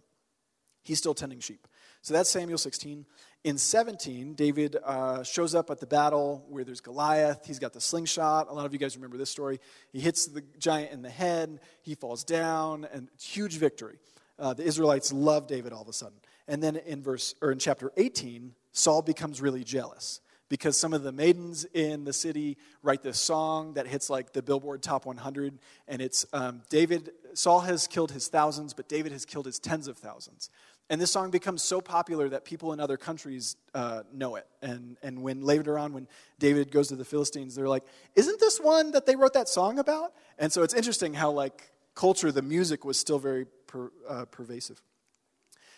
[0.83, 1.67] He's still tending sheep.
[2.01, 3.05] So that's Samuel 16.
[3.43, 7.45] In 17, David uh, shows up at the battle where there's Goliath.
[7.45, 8.47] He's got the slingshot.
[8.49, 9.59] A lot of you guys remember this story.
[9.91, 13.97] He hits the giant in the head, he falls down, and huge victory.
[14.37, 16.17] Uh, the Israelites love David all of a sudden.
[16.47, 21.03] And then in verse or in chapter 18, Saul becomes really jealous because some of
[21.03, 25.57] the maidens in the city write this song that hits like the Billboard Top 100,
[25.88, 27.12] and it's um, David.
[27.35, 30.49] Saul has killed his thousands, but David has killed his tens of thousands.
[30.91, 34.47] And this song becomes so popular that people in other countries uh, know it.
[34.63, 36.07] And, and when later on, when
[36.39, 37.83] David goes to the Philistines, they're like,
[38.15, 40.13] Isn't this one that they wrote that song about?
[40.39, 44.81] And so it's interesting how, like, culture, the music was still very per, uh, pervasive.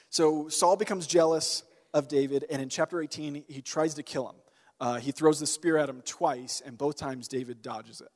[0.09, 4.35] So Saul becomes jealous of David, and in chapter 18, he tries to kill him.
[4.81, 8.09] Uh, he throws the spear at him twice, and both times David dodges it.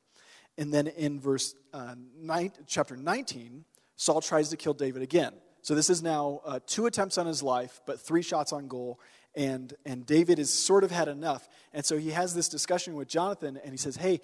[0.58, 5.32] And then in verse uh, nine, chapter 19, Saul tries to kill David again.
[5.62, 8.98] So this is now uh, two attempts on his life, but three shots on goal.
[9.36, 11.48] And, and David has sort of had enough.
[11.72, 14.20] And so he has this discussion with Jonathan, and he says, Hey,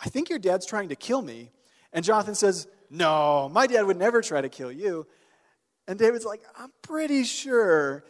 [0.00, 1.52] I think your dad's trying to kill me.
[1.92, 5.06] And Jonathan says, No, my dad would never try to kill you.
[5.86, 8.04] And David's like, I'm pretty sure.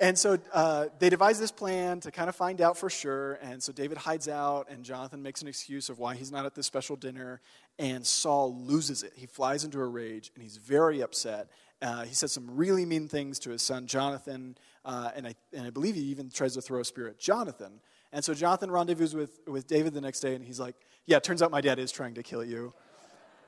[0.00, 3.34] And so uh, they devise this plan to kind of find out for sure.
[3.42, 6.54] And so David hides out, and Jonathan makes an excuse of why he's not at
[6.54, 7.40] this special dinner.
[7.78, 9.12] And Saul loses it.
[9.14, 11.48] He flies into a rage, and he's very upset.
[11.82, 15.66] Uh, he says some really mean things to his son Jonathan, uh, and, I, and
[15.66, 17.80] I believe he even tries to throw a spear at Jonathan.
[18.12, 21.42] And so Jonathan rendezvous with, with David the next day, and he's like, Yeah, turns
[21.42, 22.72] out my dad is trying to kill you.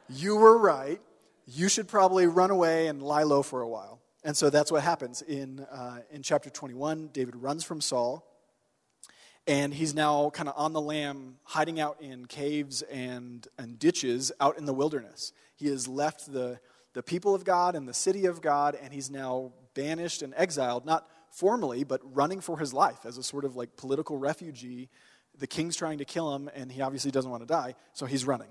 [0.09, 1.01] You were right
[1.47, 4.01] you should probably run away and lie low for a while.
[4.25, 5.23] And so that's what happens.
[5.23, 8.25] In, uh, in chapter 21, David runs from Saul,
[9.49, 14.31] and he's now kind of on the lam, hiding out in caves and, and ditches
[14.41, 15.33] out in the wilderness.
[15.57, 16.61] He has left the,
[16.93, 20.87] the people of God and the city of God, and he's now banished and exiled,
[20.87, 24.89] not formally, but running for his life as a sort of like political refugee.
[25.39, 28.25] The king's trying to kill him, and he obviously doesn't want to die, so he's
[28.25, 28.51] running.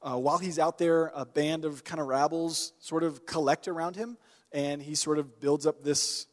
[0.00, 3.96] Uh, while he's out there, a band of kind of rabbles sort of collect around
[3.96, 4.16] him,
[4.52, 6.26] and he sort of builds up this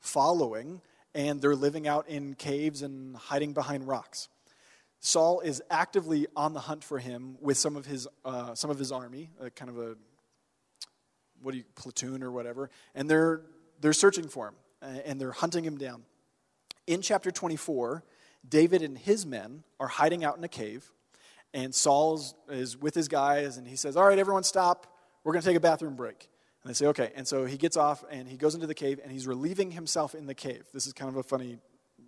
[0.00, 0.80] following,
[1.14, 4.28] and they're living out in caves and hiding behind rocks.
[5.00, 8.78] Saul is actively on the hunt for him with some of his, uh, some of
[8.78, 9.96] his army, kind of a
[11.42, 13.42] what do you platoon or whatever, and they're
[13.80, 14.54] they're searching for him
[15.04, 16.02] and they're hunting him down.
[16.86, 18.04] In chapter 24,
[18.48, 20.90] David and his men are hiding out in a cave
[21.56, 24.86] and Saul is with his guys, and he says, All right, everyone stop.
[25.24, 26.28] We're going to take a bathroom break.
[26.66, 27.12] And they say, Okay.
[27.14, 30.16] And so he gets off and he goes into the cave and he's relieving himself
[30.16, 30.64] in the cave.
[30.74, 31.58] This is kind of a funny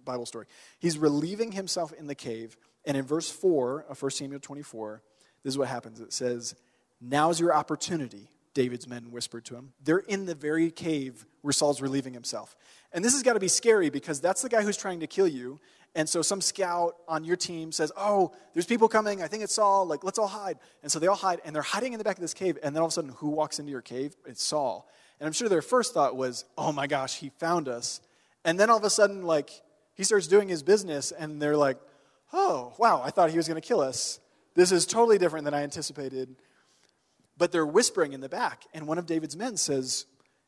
[0.05, 0.47] Bible story.
[0.81, 2.57] He's relieving himself in the cave.
[2.85, 5.01] And in verse 4 of 1 Samuel 24,
[5.45, 6.57] this is what happens it says,
[7.01, 9.75] Now's your opportunity, David's men whispered to him.
[9.85, 12.57] They're in the very cave where Saul's relieving himself.
[12.93, 15.29] And this has got to be scary because that's the guy who's trying to kill
[15.29, 15.61] you.
[15.95, 19.23] And so some scout on your team says, Oh, there's people coming.
[19.23, 19.87] I think it's Saul.
[19.87, 20.59] Like, let's all hide.
[20.83, 22.59] And so they all hide, and they're hiding in the back of this cave.
[22.63, 24.15] And then all of a sudden, who walks into your cave?
[24.27, 24.89] It's Saul.
[25.19, 28.01] And I'm sure their first thought was, Oh my gosh, he found us.
[28.45, 29.51] And then all of a sudden, like,
[29.95, 31.79] he starts doing his business, and they're like,
[32.33, 34.21] Oh, wow, I thought he was going to kill us.
[34.55, 36.37] This is totally different than I anticipated.
[37.37, 40.07] But they're whispering in the back, and one of David's men says,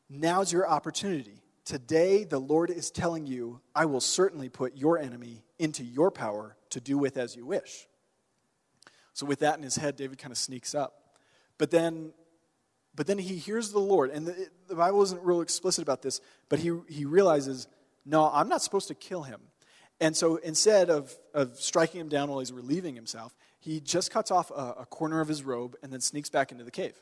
[0.09, 1.40] Now's your opportunity.
[1.71, 6.57] Today, the Lord is telling you, I will certainly put your enemy into your power
[6.71, 7.87] to do with as you wish.
[9.13, 11.15] So, with that in his head, David kind of sneaks up.
[11.57, 12.11] But then,
[12.93, 16.19] but then he hears the Lord, and the, the Bible isn't real explicit about this,
[16.49, 17.69] but he, he realizes,
[18.05, 19.39] no, I'm not supposed to kill him.
[20.01, 24.29] And so instead of, of striking him down while he's relieving himself, he just cuts
[24.29, 27.01] off a, a corner of his robe and then sneaks back into the cave.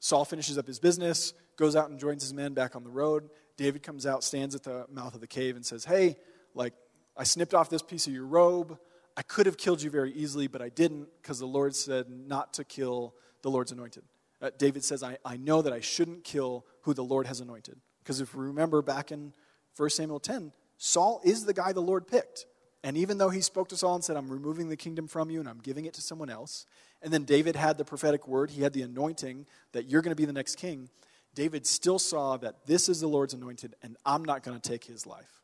[0.00, 3.30] Saul finishes up his business, goes out and joins his men back on the road.
[3.62, 6.16] David comes out, stands at the mouth of the cave, and says, Hey,
[6.52, 6.74] like,
[7.16, 8.76] I snipped off this piece of your robe.
[9.16, 12.54] I could have killed you very easily, but I didn't because the Lord said not
[12.54, 14.02] to kill the Lord's anointed.
[14.40, 17.78] Uh, David says, I, I know that I shouldn't kill who the Lord has anointed.
[18.02, 19.32] Because if we remember back in
[19.76, 22.46] 1 Samuel 10, Saul is the guy the Lord picked.
[22.82, 25.38] And even though he spoke to Saul and said, I'm removing the kingdom from you
[25.38, 26.66] and I'm giving it to someone else,
[27.00, 30.20] and then David had the prophetic word, he had the anointing that you're going to
[30.20, 30.88] be the next king,
[31.34, 34.84] David still saw that this is the Lord's anointed and I'm not going to take
[34.84, 35.40] his life.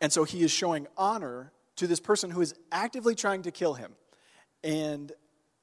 [0.00, 3.74] And so he is showing honor to this person who is actively trying to kill
[3.74, 3.92] him.
[4.62, 5.12] And,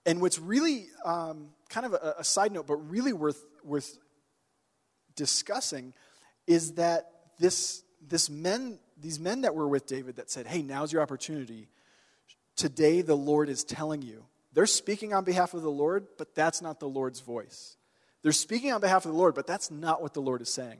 [0.06, 3.98] and what's really um, kind of a, a side note, but really worth, worth
[5.16, 5.94] discussing,
[6.48, 10.92] is that this, this men, these men that were with David that said, Hey, now's
[10.92, 11.70] your opportunity.
[12.56, 14.26] Today the Lord is telling you.
[14.54, 17.78] They're speaking on behalf of the Lord, but that's not the Lord's voice.
[18.22, 20.80] They're speaking on behalf of the Lord, but that's not what the Lord is saying.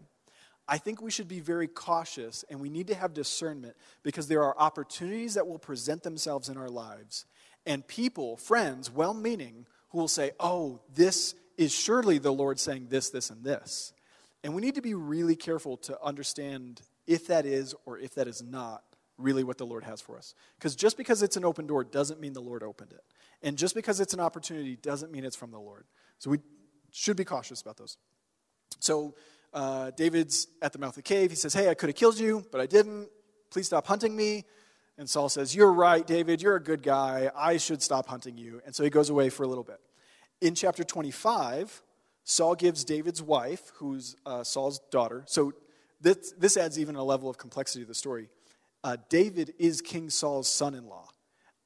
[0.68, 4.44] I think we should be very cautious and we need to have discernment because there
[4.44, 7.26] are opportunities that will present themselves in our lives.
[7.66, 12.88] And people, friends, well meaning, who will say, Oh, this is surely the Lord saying
[12.90, 13.94] this, this, and this.
[14.44, 18.28] And we need to be really careful to understand if that is or if that
[18.28, 18.84] is not
[19.18, 20.36] really what the Lord has for us.
[20.58, 23.04] Because just because it's an open door doesn't mean the Lord opened it.
[23.42, 25.86] And just because it's an opportunity doesn't mean it's from the Lord.
[26.20, 26.40] So we
[26.92, 27.98] should be cautious about those.
[28.80, 29.16] So
[29.54, 31.30] uh, David's at the mouth of the cave.
[31.30, 33.10] He says, Hey, I could have killed you, but I didn't.
[33.52, 34.46] Please stop hunting me.
[34.98, 36.42] And Saul says, You're right, David.
[36.42, 37.32] You're a good guy.
[37.36, 38.62] I should stop hunting you.
[38.66, 39.80] And so he goes away for a little bit.
[40.42, 41.82] In chapter 25,
[42.24, 45.54] Saul gives David's wife, who's uh, Saul's daughter, so
[46.02, 48.30] this, this adds even a level of complexity to the story.
[48.84, 51.10] Uh, David is King Saul's son in law.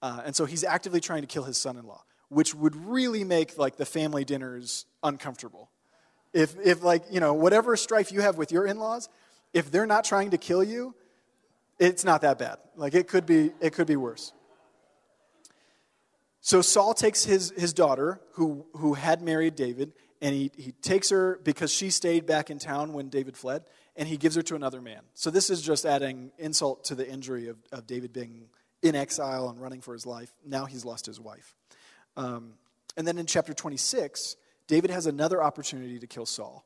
[0.01, 2.03] Uh, and so he's actively trying to kill his son in law,
[2.34, 5.69] which would really make like the family dinners uncomfortable.
[6.34, 9.08] If, if like, you know, whatever strife you have with your in laws,
[9.54, 10.96] if they're not trying to kill you,
[11.80, 12.58] it's not that bad.
[12.76, 14.34] Like it could be, it could be worse.
[16.41, 21.10] So Saul takes his, his daughter, who, who had married David, and he, he takes
[21.10, 23.63] her because she stayed back in town when David fled,
[23.96, 25.02] and he gives her to another man.
[25.13, 28.48] So this is just adding insult to the injury of, of David being
[28.82, 30.34] in exile and running for his life.
[30.46, 31.56] Now he's lost his wife.
[32.15, 32.54] Um,
[32.97, 34.36] and then in chapter 26,
[34.67, 36.65] David has another opportunity to kill Saul.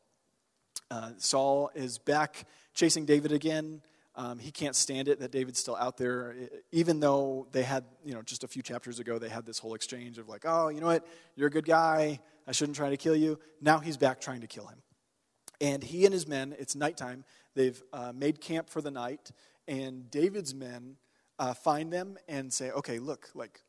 [0.90, 3.82] Uh, Saul is back chasing David again.
[4.16, 6.36] Um, he can't stand it that David's still out there,
[6.72, 9.76] even though they had, you know, just a few chapters ago, they had this whole
[9.76, 11.06] exchange of like, oh, you know what,
[11.36, 13.40] you're a good guy, I shouldn't try to kill you.
[13.62, 14.82] Now he's back trying to kill him.
[15.62, 19.32] And he and his men, it's nighttime, they've uh, made camp for the night,
[19.68, 20.96] and David's men
[21.38, 23.62] uh, find them and say, okay, look, like,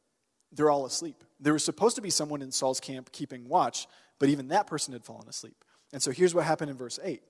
[0.53, 1.25] they're all asleep.
[1.41, 3.87] There was supposed to be someone in Saul's camp keeping watch,
[4.19, 5.65] but even that person had fallen asleep.
[5.93, 7.23] And so here's what happened in verse 8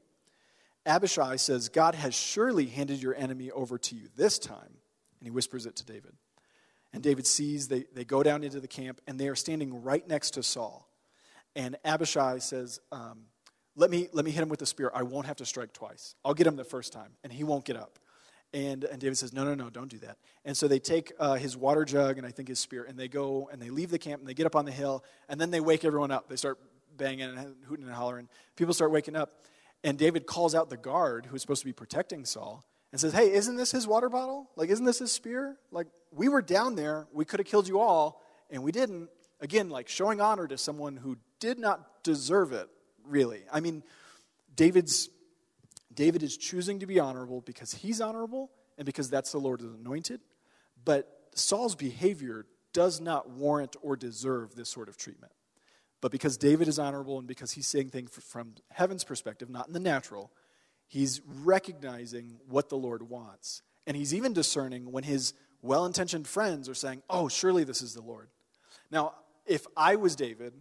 [0.87, 4.79] Abishai says, God has surely handed your enemy over to you this time.
[5.21, 6.15] And he whispers it to David.
[6.93, 10.07] And David sees, they, they go down into the camp, and they are standing right
[10.09, 10.89] next to Saul.
[11.55, 13.25] And Abishai says, um,
[13.77, 14.91] let, me, let me hit him with the spear.
[14.95, 16.15] I won't have to strike twice.
[16.25, 17.99] I'll get him the first time, and he won't get up.
[18.55, 20.17] And, and David says, No, no, no, don't do that.
[20.45, 23.09] And so they take uh, his water jug and I think his spear, and they
[23.09, 25.51] go and they leave the camp and they get up on the hill, and then
[25.51, 26.29] they wake everyone up.
[26.29, 26.59] They start
[26.97, 28.29] banging and hooting and hollering.
[28.57, 29.45] People start waking up.
[29.85, 33.33] And David calls out the guard who's supposed to be protecting Saul and says, Hey,
[33.33, 34.51] isn't this his water bottle?
[34.57, 35.57] Like, isn't this his spear?
[35.71, 37.07] Like, we were down there.
[37.13, 39.11] We could have killed you all, and we didn't.
[39.41, 42.69] Again, like showing honor to someone who did not deserve it,
[43.05, 43.43] really.
[43.53, 43.85] I mean,
[44.57, 45.11] David's,
[45.99, 50.21] David is choosing to be honorable because he's honorable and because that's the Lord's anointed.
[50.85, 55.33] But Saul's behavior does not warrant or deserve this sort of treatment.
[56.01, 59.73] But because David is honorable and because he's saying things from heaven's perspective, not in
[59.73, 60.31] the natural,
[60.87, 63.63] he's recognizing what the Lord wants.
[63.85, 67.95] And he's even discerning when his well intentioned friends are saying, Oh, surely this is
[67.95, 68.29] the Lord.
[68.93, 69.15] Now,
[69.47, 70.53] if I was David,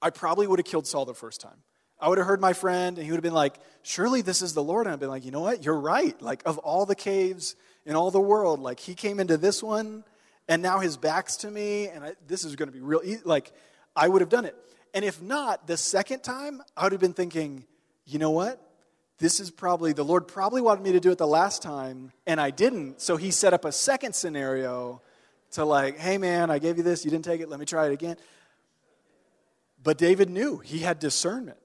[0.00, 1.64] I probably would have killed Saul the first time.
[2.00, 4.52] I would have heard my friend, and he would have been like, Surely this is
[4.54, 4.86] the Lord.
[4.86, 5.64] And I'd been like, You know what?
[5.64, 6.20] You're right.
[6.20, 10.04] Like, of all the caves in all the world, like, he came into this one,
[10.48, 13.00] and now his back's to me, and I, this is going to be real.
[13.04, 13.20] Easy.
[13.24, 13.52] Like,
[13.94, 14.56] I would have done it.
[14.94, 17.64] And if not, the second time, I would have been thinking,
[18.06, 18.60] you know what?
[19.18, 22.40] This is probably, the Lord probably wanted me to do it the last time, and
[22.40, 23.00] I didn't.
[23.00, 25.02] So he set up a second scenario
[25.52, 27.86] to, like, hey man, I gave you this, you didn't take it, let me try
[27.86, 28.16] it again.
[29.82, 31.58] But David knew he had discernment.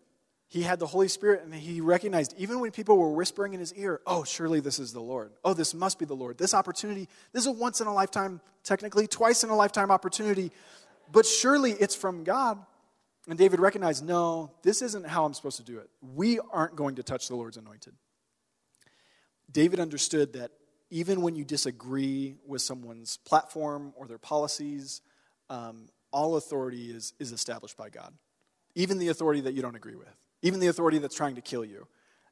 [0.47, 3.73] He had the Holy Spirit, and he recognized, even when people were whispering in his
[3.73, 5.31] ear, oh, surely this is the Lord.
[5.43, 6.37] Oh, this must be the Lord.
[6.37, 10.51] This opportunity, this is a once in a lifetime, technically, twice in a lifetime opportunity,
[11.11, 12.63] but surely it's from God.
[13.27, 15.89] And David recognized, no, this isn't how I'm supposed to do it.
[16.01, 17.93] We aren't going to touch the Lord's anointed.
[19.51, 20.51] David understood that
[20.91, 25.01] even when you disagree with someone's platform or their policies,
[25.49, 28.13] um, all authority is, is established by God,
[28.75, 30.15] even the authority that you don't agree with
[30.45, 31.87] even the authority that's trying to kill you.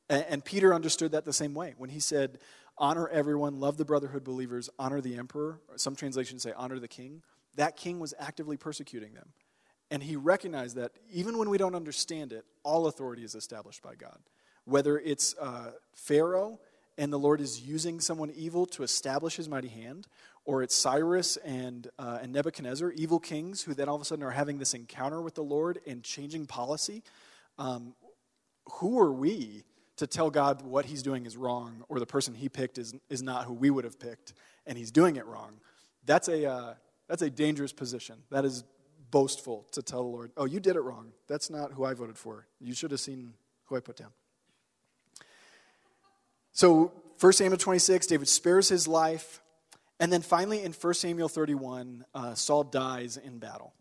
[0.07, 2.37] And, and Peter understood that the same way when he said,
[2.77, 5.59] Honor everyone, love the brotherhood believers, honor the emperor.
[5.77, 7.23] Some translations say, Honor the king.
[7.55, 9.29] That king was actively persecuting them.
[9.89, 13.95] And he recognized that even when we don't understand it, all authority is established by
[13.95, 14.17] God.
[14.65, 16.59] Whether it's uh, Pharaoh
[16.97, 20.07] and the Lord is using someone evil to establish his mighty hand,
[20.45, 24.23] or it's Cyrus and, uh, and Nebuchadnezzar, evil kings who then all of a sudden
[24.23, 27.01] are having this encounter with the Lord and changing policy.
[27.57, 27.93] Um,
[28.71, 29.63] who are we
[29.97, 33.21] to tell God what he's doing is wrong or the person he picked is, is
[33.21, 34.33] not who we would have picked
[34.65, 35.59] and he's doing it wrong?
[36.05, 36.73] That's a, uh,
[37.07, 38.17] that's a dangerous position.
[38.31, 38.63] That is
[39.11, 41.11] boastful to tell the Lord, oh, you did it wrong.
[41.27, 42.47] That's not who I voted for.
[42.59, 43.33] You should have seen
[43.65, 44.09] who I put down.
[46.51, 49.41] So, 1 Samuel 26, David spares his life.
[49.99, 53.73] And then finally, in 1 Samuel 31, uh, Saul dies in battle.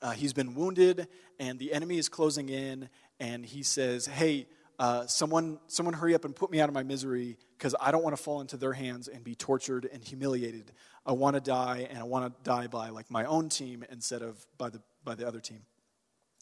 [0.00, 2.88] Uh, he's been wounded, and the enemy is closing in,
[3.20, 4.46] and he says, Hey,
[4.78, 8.02] uh, someone, someone hurry up and put me out of my misery because I don't
[8.02, 10.72] want to fall into their hands and be tortured and humiliated.
[11.06, 14.22] I want to die, and I want to die by like my own team instead
[14.22, 15.60] of by the, by the other team.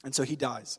[0.04, 0.78] And so he dies.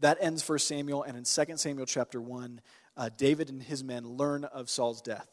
[0.00, 2.60] That ends First Samuel, and in 2 Samuel chapter 1,
[2.96, 5.28] uh, David and his men learn of Saul's death.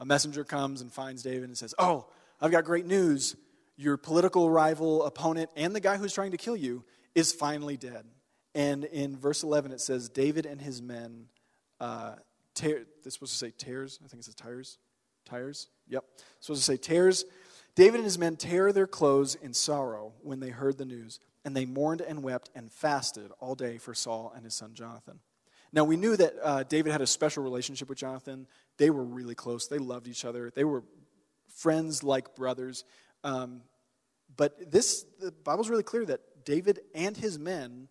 [0.00, 2.06] A messenger comes and finds David and says, Oh,
[2.40, 3.36] I've got great news.
[3.76, 6.84] Your political rival, opponent, and the guy who's trying to kill you
[7.14, 8.04] is finally dead.
[8.58, 11.26] And in verse 11, it says, David and his men,
[11.78, 12.16] uh,
[12.56, 14.00] tear, they're supposed to say tears.
[14.04, 14.78] I think it says tires.
[15.24, 15.68] Tires?
[15.86, 16.02] Yep.
[16.16, 17.24] It's supposed to say tears.
[17.76, 21.56] David and his men tear their clothes in sorrow when they heard the news, and
[21.56, 25.20] they mourned and wept and fasted all day for Saul and his son Jonathan.
[25.72, 28.48] Now, we knew that uh, David had a special relationship with Jonathan.
[28.76, 30.82] They were really close, they loved each other, they were
[31.46, 32.82] friends like brothers.
[33.22, 33.60] Um,
[34.36, 37.88] but this, the Bible's really clear that David and his men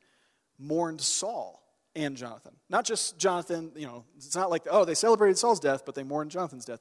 [0.60, 1.64] mourned Saul
[1.96, 2.54] and Jonathan.
[2.70, 6.04] Not just Jonathan, you know, it's not like, oh, they celebrated Saul's death, but they
[6.04, 6.80] mourned Jonathan's death.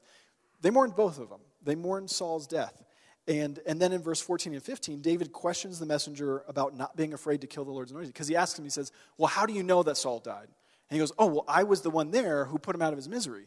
[0.61, 1.41] They mourned both of them.
[1.63, 2.83] They mourned Saul's death.
[3.29, 7.13] And, and then in verse 14 and 15, David questions the messenger about not being
[7.13, 8.13] afraid to kill the Lord's anointed.
[8.13, 10.47] Because he asks him, he says, Well, how do you know that Saul died?
[10.47, 12.97] And he goes, Oh, well, I was the one there who put him out of
[12.97, 13.47] his misery.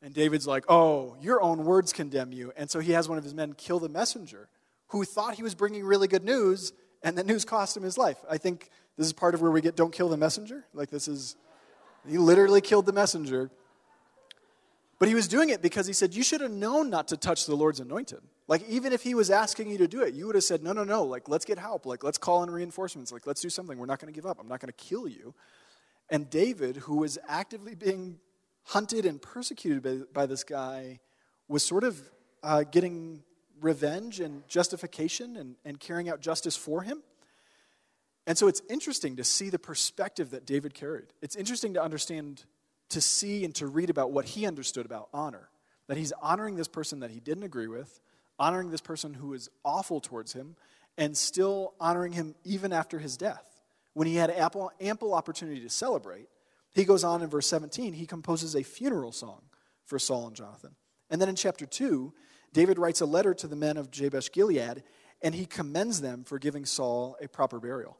[0.00, 2.52] And David's like, Oh, your own words condemn you.
[2.56, 4.48] And so he has one of his men kill the messenger
[4.88, 8.18] who thought he was bringing really good news, and the news cost him his life.
[8.28, 10.64] I think this is part of where we get don't kill the messenger.
[10.74, 11.36] Like, this is,
[12.08, 13.50] he literally killed the messenger.
[14.98, 17.46] But he was doing it because he said, You should have known not to touch
[17.46, 18.20] the Lord's anointed.
[18.46, 20.72] Like, even if he was asking you to do it, you would have said, No,
[20.72, 21.02] no, no.
[21.02, 21.86] Like, let's get help.
[21.86, 23.10] Like, let's call in reinforcements.
[23.10, 23.78] Like, let's do something.
[23.78, 24.38] We're not going to give up.
[24.38, 25.34] I'm not going to kill you.
[26.08, 28.18] And David, who was actively being
[28.64, 31.00] hunted and persecuted by, by this guy,
[31.48, 32.00] was sort of
[32.42, 33.22] uh, getting
[33.60, 37.02] revenge and justification and, and carrying out justice for him.
[38.26, 41.06] And so it's interesting to see the perspective that David carried.
[41.20, 42.44] It's interesting to understand,
[42.90, 45.48] to see, and to read about what he understood about honor.
[45.88, 48.00] That he's honoring this person that he didn't agree with,
[48.38, 50.56] honoring this person who is awful towards him,
[50.96, 53.60] and still honoring him even after his death.
[53.94, 56.28] When he had ample, ample opportunity to celebrate,
[56.74, 59.42] he goes on in verse 17, he composes a funeral song
[59.84, 60.74] for Saul and Jonathan.
[61.10, 62.14] And then in chapter 2,
[62.52, 64.82] David writes a letter to the men of Jabesh Gilead,
[65.20, 67.98] and he commends them for giving Saul a proper burial.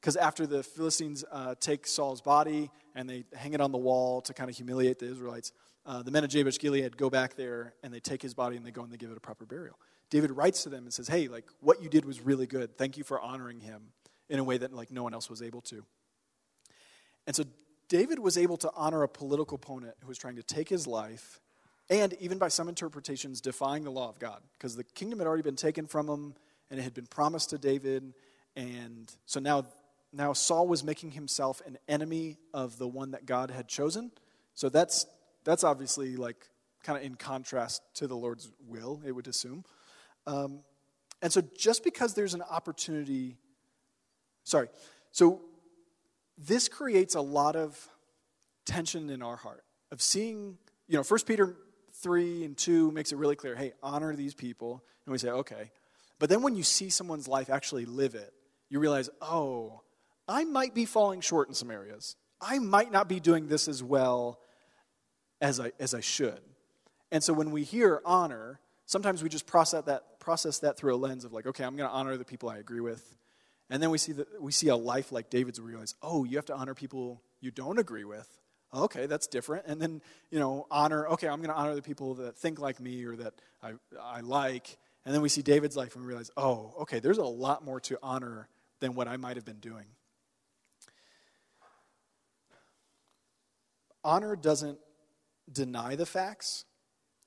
[0.00, 4.20] Because after the Philistines uh, take Saul's body and they hang it on the wall
[4.22, 5.52] to kind of humiliate the Israelites,
[5.86, 8.64] uh, the men of Jabesh Gilead go back there and they take his body and
[8.64, 9.78] they go and they give it a proper burial.
[10.10, 12.78] David writes to them and says, "Hey, like what you did was really good.
[12.78, 13.92] Thank you for honoring him
[14.28, 15.84] in a way that like no one else was able to."
[17.26, 17.44] And so
[17.88, 21.40] David was able to honor a political opponent who was trying to take his life
[21.90, 25.42] and even by some interpretations defying the law of God because the kingdom had already
[25.42, 26.34] been taken from him
[26.70, 28.12] and it had been promised to David
[28.56, 29.64] and so now
[30.12, 34.10] now Saul was making himself an enemy of the one that God had chosen.
[34.54, 35.06] So that's
[35.44, 36.48] that's obviously like
[36.82, 39.64] kind of in contrast to the Lord's will, it would assume.
[40.26, 40.60] Um,
[41.22, 43.36] and so just because there's an opportunity,
[44.44, 44.68] sorry,
[45.10, 45.40] so
[46.36, 47.88] this creates a lot of
[48.64, 51.56] tension in our heart of seeing, you know, 1 Peter
[51.94, 54.84] 3 and 2 makes it really clear hey, honor these people.
[55.06, 55.70] And we say, okay.
[56.18, 58.32] But then when you see someone's life actually live it,
[58.68, 59.80] you realize, oh,
[60.28, 62.16] I might be falling short in some areas.
[62.40, 64.38] I might not be doing this as well
[65.40, 66.40] as I, as I should.
[67.10, 70.98] And so when we hear honor, sometimes we just process that, process that through a
[70.98, 73.16] lens of like, okay, I'm going to honor the people I agree with.
[73.70, 76.24] And then we see, that, we see a life like David's where we realize, oh,
[76.24, 78.28] you have to honor people you don't agree with.
[78.74, 79.64] Okay, that's different.
[79.66, 82.80] And then, you know, honor, okay, I'm going to honor the people that think like
[82.80, 84.76] me or that I, I like.
[85.06, 87.80] And then we see David's life and we realize, oh, okay, there's a lot more
[87.80, 88.48] to honor
[88.80, 89.86] than what I might have been doing.
[94.08, 94.78] Honor doesn't
[95.52, 96.64] deny the facts.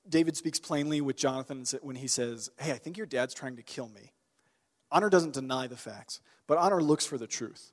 [0.08, 3.62] David speaks plainly with Jonathan when he says, Hey, I think your dad's trying to
[3.62, 4.10] kill me.
[4.90, 6.18] Honor doesn't deny the facts,
[6.48, 7.70] but honor looks for the truth.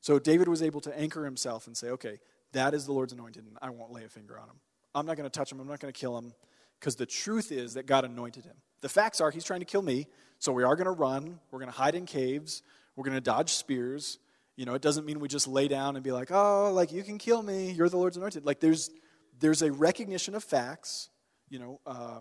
[0.00, 2.20] So David was able to anchor himself and say, Okay,
[2.52, 4.60] that is the Lord's anointed, and I won't lay a finger on him.
[4.94, 6.32] I'm not going to touch him, I'm not going to kill him,
[6.78, 8.54] because the truth is that God anointed him.
[8.80, 10.06] The facts are he's trying to kill me,
[10.38, 12.62] so we are going to run, we're going to hide in caves,
[12.94, 14.20] we're going to dodge spears.
[14.56, 17.02] You know, it doesn't mean we just lay down and be like, oh, like you
[17.02, 18.44] can kill me, you're the Lord's anointed.
[18.44, 18.90] Like there's
[19.40, 21.08] there's a recognition of facts.
[21.48, 22.20] You know, uh,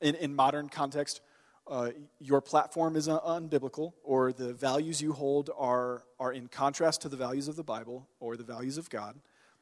[0.00, 1.20] in in modern context,
[1.68, 1.90] uh,
[2.20, 7.16] your platform is unbiblical, or the values you hold are are in contrast to the
[7.16, 9.16] values of the Bible or the values of God.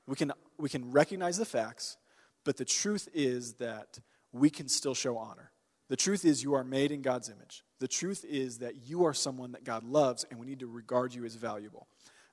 [0.06, 1.96] We can we can recognize the facts,
[2.44, 3.98] but the truth is that
[4.32, 5.50] we can still show honor.
[5.88, 7.64] The truth is, you are made in God's image.
[7.78, 11.14] The truth is that you are someone that God loves, and we need to regard
[11.14, 11.86] you as valuable.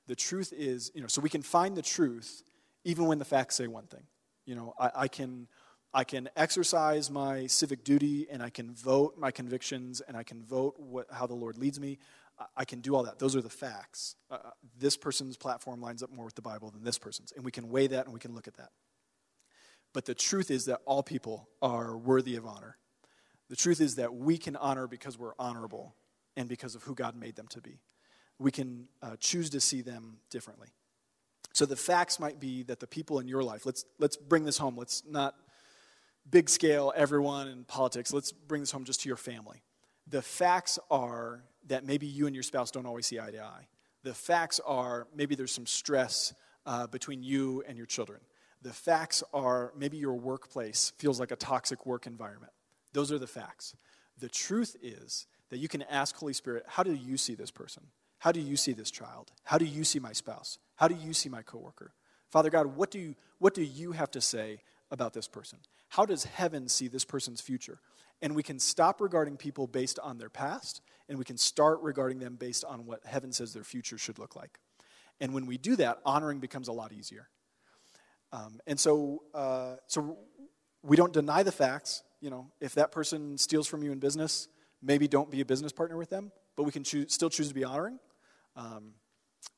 [0.06, 2.42] The truth is, you know, so we can find the truth
[2.84, 4.04] even when the facts say one thing.
[4.46, 5.48] You know, I, I can.
[5.96, 10.42] I can exercise my civic duty and I can vote my convictions and I can
[10.42, 12.00] vote what, how the Lord leads me.
[12.56, 13.20] I can do all that.
[13.20, 14.16] Those are the facts.
[14.28, 17.30] Uh, uh, this person's platform lines up more with the Bible than this person's.
[17.30, 18.70] And we can weigh that and we can look at that.
[19.92, 22.76] But the truth is that all people are worthy of honor.
[23.48, 25.94] The truth is that we can honor because we're honorable
[26.36, 27.80] and because of who God made them to be.
[28.38, 30.68] We can uh, choose to see them differently.
[31.52, 34.58] So the facts might be that the people in your life, let's, let's bring this
[34.58, 34.76] home.
[34.76, 35.36] Let's not
[36.28, 38.12] big scale everyone in politics.
[38.12, 39.62] Let's bring this home just to your family.
[40.08, 43.68] The facts are that maybe you and your spouse don't always see eye to eye.
[44.02, 46.34] The facts are maybe there's some stress
[46.66, 48.20] uh, between you and your children.
[48.62, 52.52] The facts are maybe your workplace feels like a toxic work environment.
[52.94, 53.76] Those are the facts.
[54.18, 57.82] The truth is that you can ask Holy Spirit, how do you see this person?
[58.18, 59.32] How do you see this child?
[59.42, 60.58] How do you see my spouse?
[60.76, 61.92] How do you see my coworker?
[62.30, 65.58] Father God, what do you, what do you have to say about this person?
[65.90, 67.80] How does heaven see this person's future?
[68.22, 72.20] And we can stop regarding people based on their past, and we can start regarding
[72.20, 74.58] them based on what heaven says their future should look like.
[75.20, 77.28] And when we do that, honoring becomes a lot easier.
[78.32, 80.16] Um, and so, uh, so
[80.82, 84.48] we don't deny the facts, you know, if that person steals from you in business,
[84.82, 87.54] maybe don't be a business partner with them, but we can choose, still choose to
[87.54, 87.98] be honoring.
[88.56, 88.92] Um,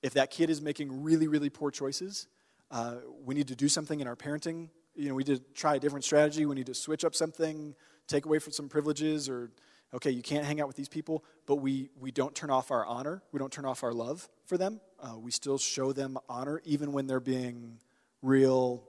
[0.02, 2.26] if that kid is making really, really poor choices,
[2.70, 4.68] uh, we need to do something in our parenting.
[4.94, 6.46] You know, we need to try a different strategy.
[6.46, 7.74] We need to switch up something,
[8.08, 9.50] take away from some privileges, or
[9.94, 11.24] okay, you can't hang out with these people.
[11.46, 13.22] But we we don't turn off our honor.
[13.32, 14.80] We don't turn off our love for them.
[15.00, 17.78] Uh, we still show them honor, even when they're being
[18.22, 18.82] real,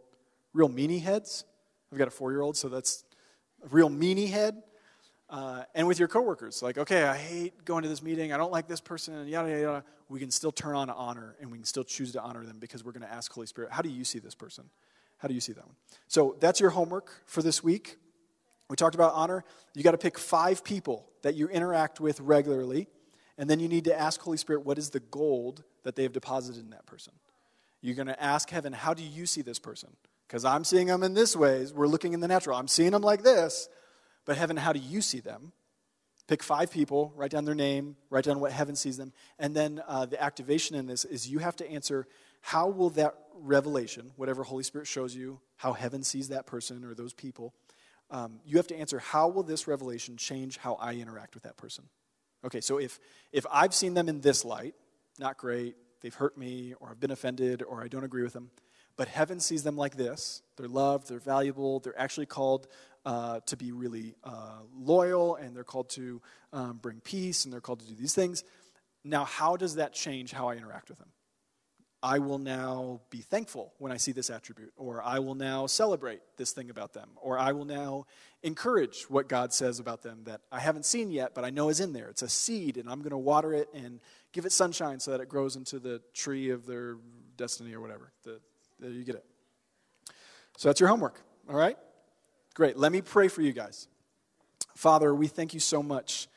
[0.53, 1.43] real meanie heads.
[1.91, 3.03] I've got a four-year-old, so that's
[3.63, 4.61] a real meanie head.
[5.29, 8.51] Uh, and with your coworkers, like, okay, I hate going to this meeting, I don't
[8.51, 9.83] like this person, and yada, yada, yada.
[10.07, 12.85] We can still turn on honor and we can still choose to honor them because
[12.85, 14.69] we're going to ask Holy Spirit, how do you see this person?
[15.17, 15.75] How do you see that one?
[16.07, 17.97] So that's your homework for this week.
[18.69, 19.43] We talked about honor.
[19.73, 22.87] You got to pick five people that you interact with regularly,
[23.37, 26.13] and then you need to ask Holy Spirit, what is the gold that they have
[26.13, 27.13] deposited in that person?
[27.81, 29.89] You're going to ask heaven, how do you see this person?
[30.27, 31.65] Because I'm seeing them in this way.
[31.73, 32.57] We're looking in the natural.
[32.57, 33.69] I'm seeing them like this.
[34.25, 35.53] But heaven, how do you see them?
[36.27, 39.13] Pick five people, write down their name, write down what heaven sees them.
[39.39, 42.05] And then uh, the activation in this is you have to answer
[42.41, 46.93] how will that revelation, whatever Holy Spirit shows you, how heaven sees that person or
[46.93, 47.53] those people,
[48.11, 51.55] um, you have to answer how will this revelation change how I interact with that
[51.55, 51.85] person?
[52.45, 52.99] Okay, so if,
[53.31, 54.75] if I've seen them in this light,
[55.17, 58.51] not great, they've hurt me, or I've been offended, or I don't agree with them,
[58.97, 62.67] but heaven sees them like this they're loved, they're valuable, they're actually called
[63.05, 66.21] uh, to be really uh, loyal, and they're called to
[66.51, 68.43] um, bring peace, and they're called to do these things.
[69.03, 71.07] Now, how does that change how I interact with them?
[72.03, 76.19] I will now be thankful when I see this attribute, or I will now celebrate
[76.37, 78.05] this thing about them, or I will now
[78.43, 81.79] encourage what God says about them that I haven't seen yet, but I know is
[81.79, 82.09] in there.
[82.09, 83.99] It's a seed, and I'm going to water it and
[84.31, 86.97] give it sunshine so that it grows into the tree of their
[87.35, 88.41] destiny or whatever, the
[88.81, 89.25] you get it.
[90.57, 91.77] So that's your homework, all right?
[92.55, 92.77] Great.
[92.77, 93.87] Let me pray for you guys.
[94.75, 96.27] Father, we thank you so much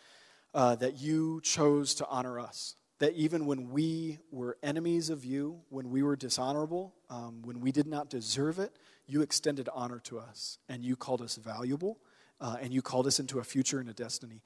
[0.55, 2.76] uh, that you chose to honor us.
[2.99, 7.72] That even when we were enemies of you, when we were dishonorable, um, when we
[7.72, 8.76] did not deserve it,
[9.07, 11.99] you extended honor to us and you called us valuable
[12.41, 14.43] uh, and you called us into a future and a destiny.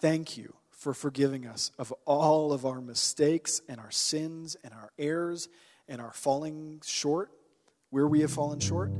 [0.00, 4.90] Thank you for forgiving us of all of our mistakes and our sins and our
[4.98, 5.48] errors
[5.88, 7.30] and are falling short,
[7.90, 8.90] where we have fallen short.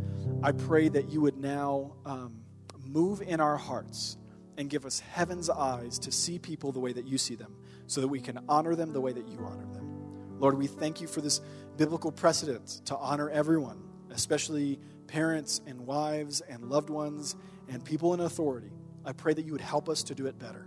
[0.42, 2.42] I pray that you would now um,
[2.84, 4.16] move in our hearts
[4.58, 7.56] and give us heaven's eyes to see people the way that you see them
[7.86, 10.38] so that we can honor them the way that you honor them.
[10.38, 11.40] Lord, we thank you for this
[11.76, 17.36] biblical precedent to honor everyone, especially parents and wives and loved ones
[17.68, 18.72] and people in authority.
[19.04, 20.66] I pray that you would help us to do it better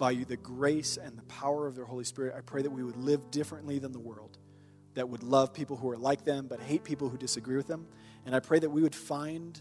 [0.00, 2.82] by you, the grace and the power of the Holy Spirit, I pray that we
[2.82, 4.38] would live differently than the world,
[5.00, 7.86] that would love people who are like them but hate people who disagree with them.
[8.26, 9.58] And I pray that we would find,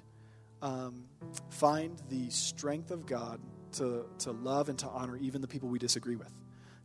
[0.62, 1.06] um,
[1.50, 3.40] find the strength of God
[3.78, 6.34] to, to love and to honor even the people we disagree with,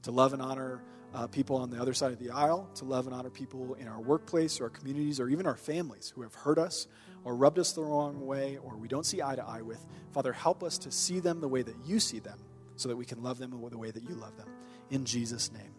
[0.02, 3.07] to love and honor uh, people on the other side of the aisle, to love
[3.07, 6.34] and honor people in our workplace or our communities or even our families who have
[6.36, 6.86] hurt us
[7.24, 9.84] or rubbed us the wrong way or we don't see eye to eye with.
[10.12, 12.38] Father, help us to see them the way that you see them
[12.76, 14.46] so that we can love them the way that you love them.
[14.90, 15.74] In Jesus' name,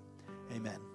[0.53, 0.95] amen.